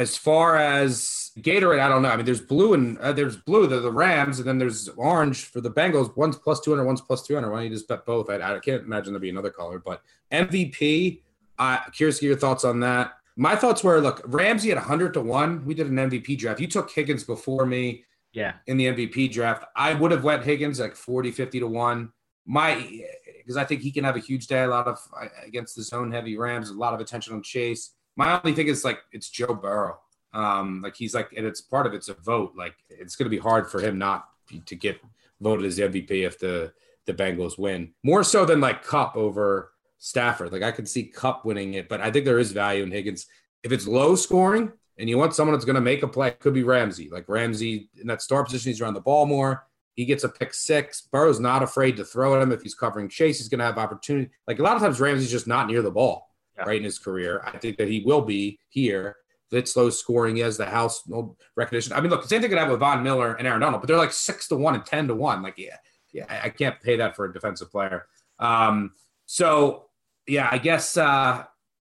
[0.00, 2.08] As far as Gatorade, I don't know.
[2.08, 5.44] I mean, there's blue and uh, there's blue, the, the Rams, and then there's orange
[5.44, 6.16] for the Bengals.
[6.16, 7.50] One's plus 200, one's plus 200.
[7.50, 8.30] Why don't you just bet both?
[8.30, 10.00] I, I can't imagine there'd be another color, but
[10.32, 11.20] MVP,
[11.58, 13.12] uh, curious to get your thoughts on that.
[13.36, 15.66] My thoughts were look, Ramsey at 100 to 1.
[15.66, 16.60] We did an MVP draft.
[16.60, 18.54] You took Higgins before me Yeah.
[18.68, 19.66] in the MVP draft.
[19.76, 22.10] I would have went Higgins like 40, 50 to 1.
[22.46, 23.04] My
[23.36, 25.82] because I think he can have a huge day, a lot of uh, against the
[25.82, 27.90] zone heavy Rams, a lot of attention on Chase.
[28.20, 29.98] My only thing is like it's Joe Burrow.
[30.34, 32.52] Um, like he's like, and it's part of it's a vote.
[32.54, 34.28] Like it's going to be hard for him not
[34.66, 35.00] to get
[35.40, 36.70] voted as MVP if the
[37.06, 37.94] the Bengals win.
[38.02, 40.52] More so than like Kupp over Stafford.
[40.52, 43.24] Like I could see Kupp winning it, but I think there is value in Higgins.
[43.62, 46.52] If it's low scoring and you want someone that's going to make a play, could
[46.52, 47.08] be Ramsey.
[47.08, 49.66] Like Ramsey in that star position, he's around the ball more.
[49.94, 51.08] He gets a pick six.
[51.10, 53.38] Burrow's not afraid to throw at him if he's covering Chase.
[53.38, 54.28] He's going to have opportunity.
[54.46, 56.29] Like a lot of times, Ramsey's just not near the ball
[56.60, 56.66] Yeah.
[56.68, 57.42] right in his career.
[57.44, 59.16] I think that he will be here.
[59.52, 61.92] It's low scoring, he has the house no recognition.
[61.92, 63.88] I mean, look, the same thing could happen with Von Miller and Aaron Donald, but
[63.88, 65.42] they're like six to one and ten to one.
[65.42, 65.76] Like, yeah,
[66.12, 68.06] yeah, I- I can't pay that for a defensive player.
[68.38, 68.92] Um,
[69.26, 69.86] so
[70.28, 71.44] yeah, I guess uh,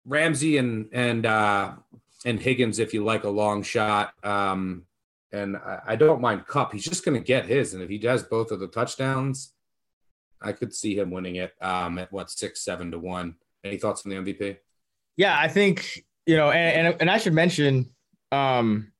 [0.05, 1.73] Ramsey and and uh,
[2.25, 4.13] and Higgins, if you like a long shot.
[4.25, 4.85] Um,
[5.33, 6.73] and I, I don't mind Kupp.
[6.73, 9.53] He's just going to get his, and if he does both of the touchdowns,
[10.41, 13.37] I could see him winning it um, at what six, seven to one.
[13.65, 14.57] Any thoughts on the MVP?
[15.17, 17.91] Yeah, I think you know, and and, and I should mention,
[18.33, 18.93] um,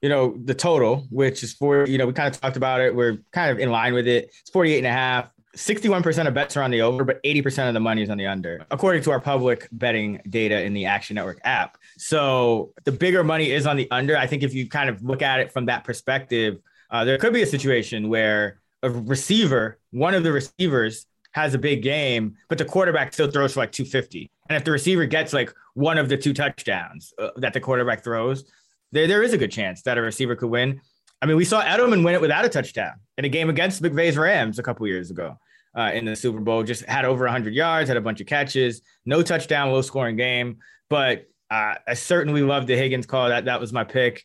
[0.00, 2.94] you know, the total, which is for you know, we kind of talked about it.
[2.94, 4.30] We're kind of in line with it.
[4.40, 5.30] It's 48 and a half.
[5.56, 8.26] 61% of bets are on the over, but 80% of the money is on the
[8.26, 11.76] under, according to our public betting data in the Action Network app.
[11.98, 14.16] So the bigger money is on the under.
[14.16, 16.58] I think if you kind of look at it from that perspective,
[16.90, 21.58] uh, there could be a situation where a receiver, one of the receivers, has a
[21.58, 24.30] big game, but the quarterback still throws for like 250.
[24.48, 28.04] And if the receiver gets like one of the two touchdowns uh, that the quarterback
[28.04, 28.44] throws,
[28.92, 30.80] there, there is a good chance that a receiver could win.
[31.20, 34.16] I mean, we saw Edelman win it without a touchdown in a game against McVay's
[34.16, 35.38] Rams a couple years ago
[35.76, 36.62] uh, in the Super Bowl.
[36.62, 40.58] Just had over 100 yards, had a bunch of catches, no touchdown, low scoring game.
[40.90, 43.28] But uh, I certainly love the Higgins call.
[43.28, 44.24] That that was my pick.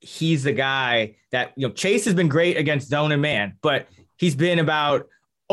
[0.00, 1.72] He's the guy that you know.
[1.72, 5.08] Chase has been great against zone and man, but he's been about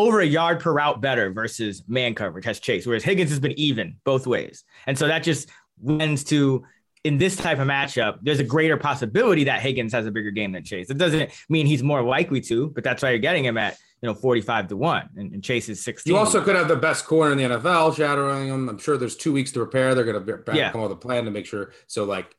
[0.05, 3.57] over a yard per route better versus man coverage has Chase, whereas Higgins has been
[3.59, 4.63] even both ways.
[4.87, 5.49] And so that just
[5.83, 6.63] lends to
[7.03, 10.51] in this type of matchup, there's a greater possibility that Higgins has a bigger game
[10.51, 10.91] than Chase.
[10.91, 14.07] It doesn't mean he's more likely to, but that's why you're getting him at you
[14.07, 16.11] know 45 to one, and, and Chase is 16.
[16.13, 18.69] You also could have the best corner in the NFL shadowing him.
[18.69, 19.95] I'm sure there's two weeks to prepare.
[19.95, 20.71] They're going to Yeah.
[20.71, 21.71] come up with a plan to make sure.
[21.87, 22.35] So, like,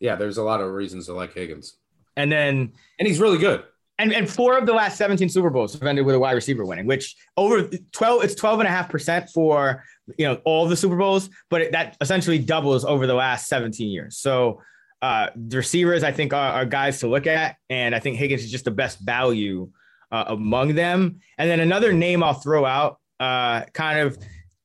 [0.00, 1.76] yeah, there's a lot of reasons to like Higgins,
[2.16, 3.64] and then and he's really good.
[3.98, 6.64] And and four of the last 17 Super Bowls have ended with a wide receiver
[6.64, 9.84] winning, which over 12, it's 12 and a half percent for
[10.16, 13.88] you know all the Super Bowls, but it, that essentially doubles over the last 17
[13.88, 14.16] years.
[14.18, 14.62] So
[15.02, 18.44] uh, the receivers, I think, are, are guys to look at, and I think Higgins
[18.44, 19.70] is just the best value
[20.10, 21.20] uh, among them.
[21.36, 24.18] And then another name I'll throw out, uh, kind of,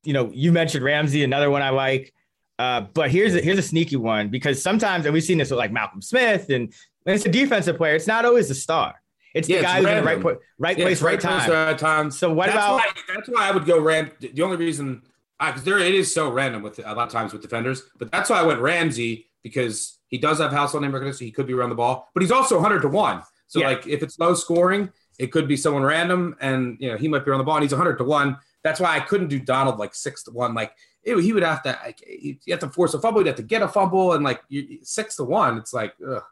[0.03, 2.13] you know, you mentioned Ramsey, another one I like.
[2.59, 5.57] Uh, but here's a, here's a sneaky one because sometimes, and we've seen this with
[5.57, 6.73] like Malcolm Smith, and
[7.05, 8.95] it's a defensive player, it's not always the star.
[9.33, 10.23] It's Yeah, the it's guy who's in the right, random.
[10.35, 11.49] po- right Yeah, place, it's right place, time.
[11.51, 12.11] right time.
[12.11, 14.11] So what that's about- Why, that's why I would go Ram.
[14.19, 15.01] The only reason,
[15.39, 18.11] uh, because there it is so random with a lot of times with defenders, but
[18.11, 21.25] that's why I went Ramsey because he does have household name recognition.
[21.25, 23.23] He could be around the ball, but he's also 100 to one.
[23.47, 23.69] So Yeah.
[23.69, 27.25] like if it's low scoring, it could be someone random, and you know he might
[27.25, 28.37] be on the ball, and he's 100 to one.
[28.63, 30.53] That's why I couldn't do Donald like six to one.
[30.53, 30.73] Like
[31.03, 33.43] it, he would have to, like, you have to force a fumble, you'd have to
[33.43, 36.23] get a fumble, and like you, six to one, it's like, ugh.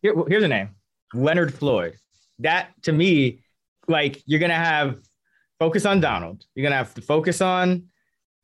[0.00, 0.70] Here, here's a name
[1.16, 1.96] Leonard Floyd.
[2.40, 3.40] That to me,
[3.88, 4.98] like you're gonna have
[5.58, 6.44] focus on Donald.
[6.54, 7.84] You're gonna have to focus on,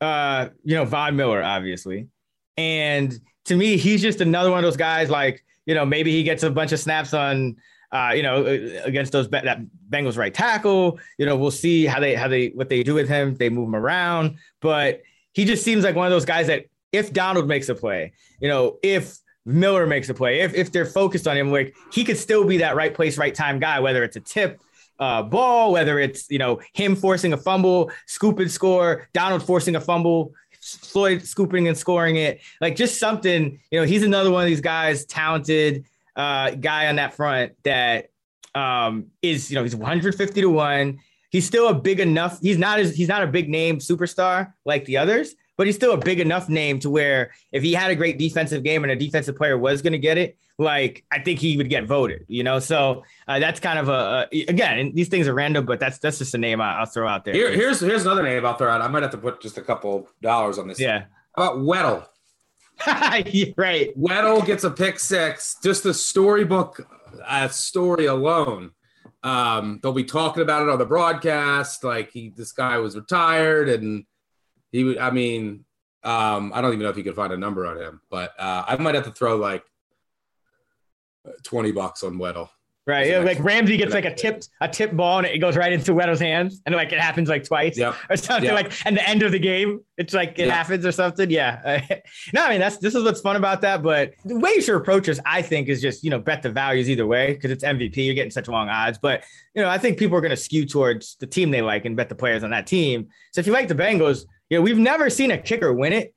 [0.00, 2.08] uh, you know, Von Miller, obviously.
[2.56, 5.10] And to me, he's just another one of those guys.
[5.10, 7.56] Like you know, maybe he gets a bunch of snaps on
[7.92, 8.44] uh, you know,
[8.84, 9.60] against those that
[9.90, 10.98] Bengals right tackle.
[11.18, 13.34] You know, we'll see how they how they what they do with him.
[13.34, 15.02] They move him around, but
[15.32, 18.48] he just seems like one of those guys that if Donald makes a play, you
[18.48, 22.16] know, if Miller makes a play, if if they're focused on him, like he could
[22.16, 24.60] still be that right place, right time guy, whether it's a tip.
[24.98, 29.74] Uh, ball, whether it's you know him forcing a fumble, scoop and score, Donald forcing
[29.74, 33.58] a fumble, Floyd scooping and scoring it, like just something.
[33.70, 38.10] You know, he's another one of these guys, talented, uh, guy on that front that
[38.54, 41.00] um, is, you know, he's 150 to one.
[41.30, 42.38] He's still a big enough.
[42.40, 45.92] He's not as he's not a big name superstar like the others, but he's still
[45.92, 48.96] a big enough name to where if he had a great defensive game and a
[48.96, 52.24] defensive player was going to get it, like I think he would get voted.
[52.28, 54.92] You know, so uh, that's kind of a, a again.
[54.94, 57.34] these things are random, but that's that's just a name I, will throw out there.
[57.34, 58.80] Here, here's here's another name I'll throw out.
[58.80, 60.80] I might have to put just a couple dollars on this.
[60.80, 61.04] Yeah.
[61.36, 62.06] How about Weddle?
[63.56, 63.98] right.
[63.98, 65.56] Weddle gets a pick six.
[65.62, 66.86] Just the storybook
[67.26, 68.72] uh, story alone.
[69.22, 71.84] Um, they'll be talking about it on the broadcast.
[71.84, 74.04] Like he, this guy was retired, and
[74.72, 74.98] he would.
[74.98, 75.64] I mean,
[76.02, 78.64] um, I don't even know if you could find a number on him, but uh,
[78.66, 79.62] I might have to throw like
[81.44, 82.48] twenty bucks on Weddle.
[82.84, 83.06] Right.
[83.06, 85.94] Yeah, like Ramsey gets like a tipped a tip ball and it goes right into
[85.94, 86.60] Weddle's hands.
[86.66, 87.94] And like it happens like twice yep.
[88.10, 88.54] or something yep.
[88.54, 90.50] like and the end of the game, it's like it yep.
[90.50, 91.30] happens or something.
[91.30, 91.80] Yeah.
[92.34, 93.84] no, I mean that's this is what's fun about that.
[93.84, 96.50] But the way you should approach this, I think, is just, you know, bet the
[96.50, 97.96] values either way because it's MVP.
[97.98, 98.98] You're getting such long odds.
[98.98, 99.22] But
[99.54, 102.08] you know, I think people are gonna skew towards the team they like and bet
[102.08, 103.10] the players on that team.
[103.32, 106.14] So if you like the Bengals, you know, we've never seen a kicker win it.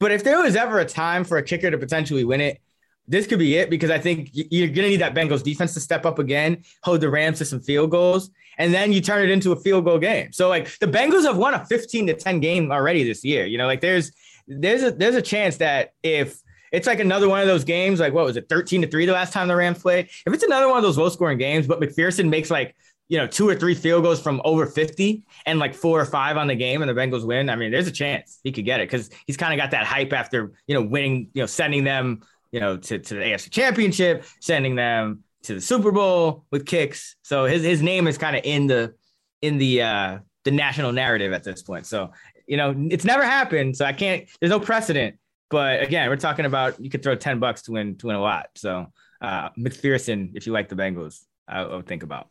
[0.00, 2.60] But if there was ever a time for a kicker to potentially win it,
[3.08, 5.80] this could be it because I think you're going to need that Bengals defense to
[5.80, 9.30] step up again, hold the Rams to some field goals, and then you turn it
[9.30, 10.30] into a field goal game.
[10.30, 13.46] So like the Bengals have won a 15 to 10 game already this year.
[13.46, 14.12] You know, like there's
[14.46, 16.38] there's a there's a chance that if
[16.72, 19.12] it's like another one of those games, like what was it, 13 to 3 the
[19.12, 20.10] last time the Rams played?
[20.26, 22.76] If it's another one of those low scoring games, but McPherson makes like
[23.10, 26.36] you know, two or three field goals from over 50 and like four or five
[26.38, 27.50] on the game and the Bengals win.
[27.50, 29.84] I mean, there's a chance he could get it because he's kind of got that
[29.84, 33.50] hype after, you know, winning, you know, sending them you know, to, to the AFC
[33.50, 37.16] championship, sending them to the Super Bowl with kicks.
[37.22, 38.94] So his, his name is kind of in the,
[39.42, 41.86] in the, uh, the national narrative at this point.
[41.86, 42.12] So,
[42.46, 43.76] you know, it's never happened.
[43.76, 45.16] So I can't, there's no precedent,
[45.48, 48.20] but again, we're talking about, you could throw 10 bucks to win, to win a
[48.20, 48.48] lot.
[48.56, 48.86] So,
[49.20, 52.29] uh, McPherson, if you like the Bengals, I, I would think about.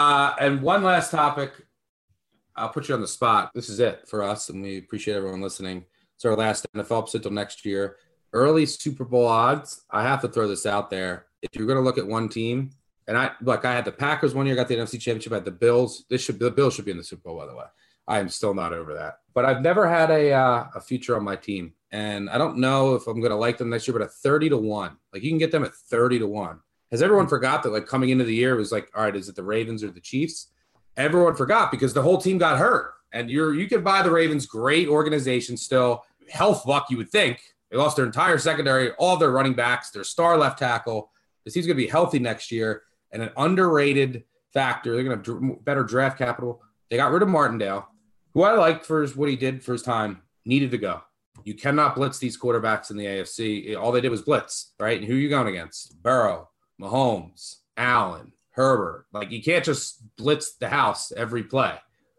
[0.00, 1.52] Uh, and one last topic,
[2.56, 3.50] I'll put you on the spot.
[3.54, 5.84] This is it for us, and we appreciate everyone listening.
[6.14, 7.98] It's our last NFL episode until next year
[8.32, 9.82] early Super Bowl odds.
[9.90, 11.26] I have to throw this out there.
[11.42, 12.70] If you're going to look at one team,
[13.08, 15.32] and I like I had the Packers one year, got the NFC Championship.
[15.32, 16.06] I had the Bills.
[16.08, 17.66] This should the Bills should be in the Super Bowl, by the way.
[18.08, 19.18] I am still not over that.
[19.34, 22.94] But I've never had a uh, a future on my team, and I don't know
[22.94, 23.98] if I'm going to like them next year.
[23.98, 26.60] But a thirty to one, like you can get them at thirty to one.
[26.90, 27.30] Has everyone hmm.
[27.30, 29.42] forgot that like coming into the year it was like, all right, is it the
[29.42, 30.48] Ravens or the Chiefs?
[30.96, 34.46] Everyone forgot because the whole team got hurt, and you're you can buy the Ravens,
[34.46, 39.30] great organization still, health luck you would think, they lost their entire secondary, all their
[39.30, 41.10] running backs, their star left tackle.
[41.44, 42.82] This team's going to be healthy next year
[43.12, 44.94] and an underrated factor.
[44.94, 46.62] They're going to have better draft capital.
[46.90, 47.88] They got rid of Martindale,
[48.34, 51.02] who I liked for his, what he did for his time, needed to go.
[51.44, 53.76] You cannot blitz these quarterbacks in the AFC.
[53.76, 54.98] All they did was blitz, right?
[54.98, 56.02] And who are you going against?
[56.02, 56.50] Burrow,
[56.80, 59.06] Mahomes, Allen, Herbert.
[59.12, 61.74] Like you can't just blitz the house every play,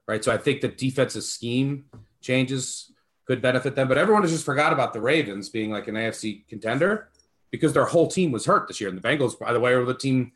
[0.07, 0.24] right?
[0.24, 1.86] So I think the defensive scheme
[2.22, 2.91] changes
[3.26, 3.88] could benefit them.
[3.88, 7.09] But everyone has just forgot about the Ravens being like an AFC contender
[7.49, 8.89] because their whole team was hurt this year.
[8.89, 10.32] And the Bengals, by the way, are the team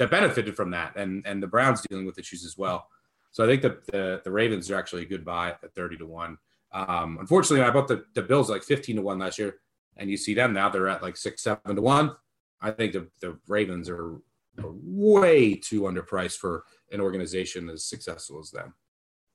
[0.00, 2.88] that benefited from that, and and the Browns dealing with issues as well.
[3.32, 6.06] So I think that the the Ravens are actually a good buy at thirty to
[6.06, 6.38] one.
[6.72, 9.56] Um, unfortunately, I bought the, the Bills like fifteen to one last year,
[9.98, 12.16] and you see them now they're at like six seven to one.
[12.60, 14.16] I think the the Ravens are,
[14.58, 18.74] are way too underpriced for an organization as successful as them.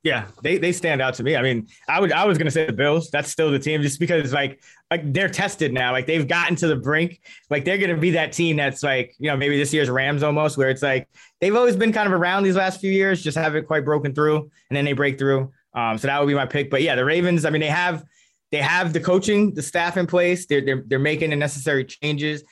[0.05, 1.35] Yeah, they they stand out to me.
[1.35, 3.09] I mean, I would I was gonna say the Bills.
[3.09, 4.61] That's still the team, just because like
[4.91, 5.91] like they're tested now.
[5.91, 7.19] Like they've gotten to the brink.
[7.49, 10.59] Like they're gonna be that team that's like you know maybe this year's Rams almost,
[10.59, 11.09] where it's like
[11.41, 14.37] they've always been kind of around these last few years, just haven't quite broken through,
[14.37, 15.51] and then they break through.
[15.73, 16.69] Um, so that would be my pick.
[16.69, 17.43] But yeah, the Ravens.
[17.43, 18.03] I mean, they have
[18.51, 20.45] they have the coaching, the staff in place.
[20.45, 22.43] They're they're they're making the necessary changes.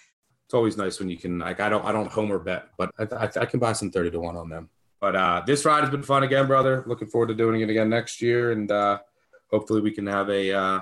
[0.53, 3.05] It's always nice when you can like I don't I don't homer bet, but I,
[3.15, 4.69] I, I can buy some thirty to one on them.
[5.01, 6.83] But uh, this ride has been fun again, brother.
[6.85, 8.99] Looking forward to doing it again next year, and uh,
[9.49, 10.79] hopefully we can have a uh,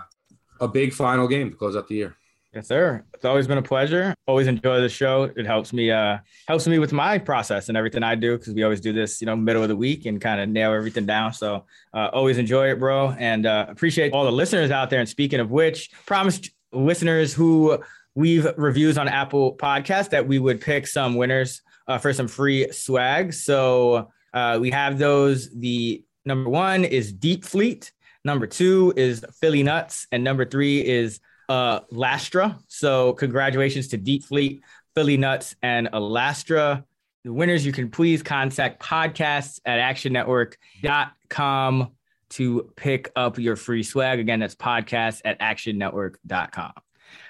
[0.60, 2.18] a big final game to close out the year.
[2.54, 3.06] Yes, sir.
[3.14, 4.14] It's always been a pleasure.
[4.28, 5.32] Always enjoy the show.
[5.38, 6.18] It helps me uh
[6.50, 9.26] helps me with my process and everything I do because we always do this, you
[9.26, 11.32] know, middle of the week and kind of nail everything down.
[11.32, 11.64] So
[11.94, 15.00] uh, always enjoy it, bro, and uh, appreciate all the listeners out there.
[15.00, 17.82] And speaking of which, promised listeners who
[18.16, 22.72] we've reviews on Apple Podcast that we would pick some winners uh, for some free
[22.72, 23.34] swag.
[23.34, 25.50] So uh, we have those.
[25.52, 27.92] The number one is Deep Fleet.
[28.24, 32.60] Number two is Philly Nuts, and number three is uh, Lastra.
[32.68, 34.64] So congratulations to Deep Fleet,
[34.96, 36.84] Philly Nuts, and Alastra.
[37.24, 41.92] The winners, you can please contact podcasts at actionnetwork.com
[42.30, 44.20] to pick up your free swag.
[44.20, 46.74] Again, that's podcast at actionnetwork.com.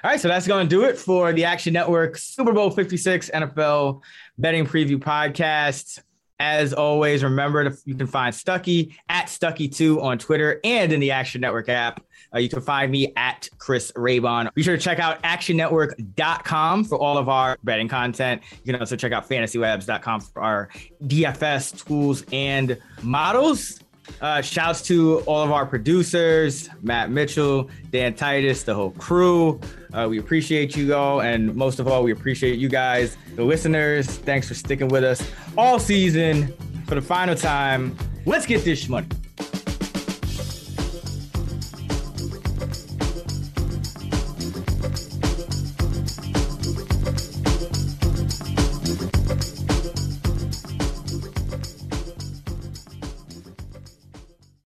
[0.03, 3.29] All right, so that's going to do it for the Action Network Super Bowl 56
[3.29, 4.01] NFL
[4.37, 5.99] betting preview podcast.
[6.39, 11.11] As always, remember to, you can find Stuckey at Stuckey2 on Twitter and in the
[11.11, 12.03] Action Network app.
[12.33, 14.51] Uh, you can find me at Chris Raybon.
[14.55, 18.41] Be sure to check out actionnetwork.com for all of our betting content.
[18.63, 20.69] You can also check out fantasywebs.com for our
[21.05, 23.80] DFS tools and models.
[24.19, 29.59] Uh, shouts to all of our producers, Matt Mitchell, Dan Titus, the whole crew.
[29.93, 34.07] Uh, we appreciate you all, and most of all, we appreciate you guys, the listeners.
[34.07, 36.53] Thanks for sticking with us all season
[36.87, 37.95] for the final time.
[38.25, 39.07] Let's get this money.